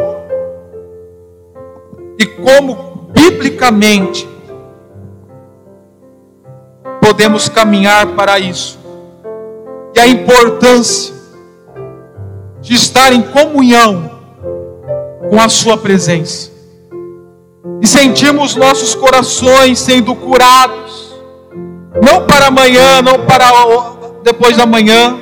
[2.19, 4.28] e como biblicamente
[7.01, 8.78] podemos caminhar para isso,
[9.95, 11.14] e a importância
[12.62, 14.12] de estar em comunhão
[15.30, 16.51] com a Sua presença.
[17.82, 21.16] E sentimos nossos corações sendo curados,
[22.01, 23.49] não para amanhã, não para
[24.24, 25.18] depois da manhã,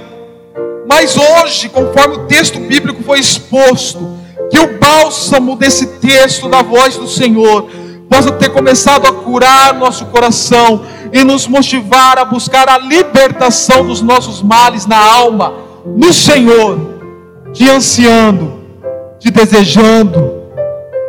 [0.87, 4.17] mas hoje, conforme o texto bíblico foi exposto,
[4.49, 7.69] que o bálsamo desse texto da voz do Senhor
[8.09, 10.81] possa ter começado a curar nosso coração
[11.11, 15.53] e nos motivar a buscar a libertação dos nossos males na alma,
[15.85, 16.79] no Senhor,
[17.51, 18.53] de ansiando,
[19.19, 20.33] de desejando,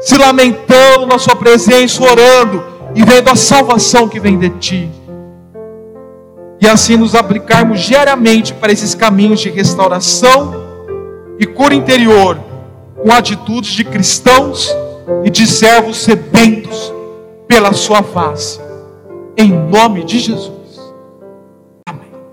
[0.01, 4.90] se lamentando na Sua presença, orando e vendo a salvação que vem de Ti.
[6.61, 10.66] E assim nos aplicarmos diariamente para esses caminhos de restauração
[11.38, 12.38] e cura interior,
[13.01, 14.74] com atitudes de cristãos
[15.24, 16.92] e de servos sedentos
[17.46, 18.61] pela Sua face.
[19.36, 20.57] Em nome de Jesus.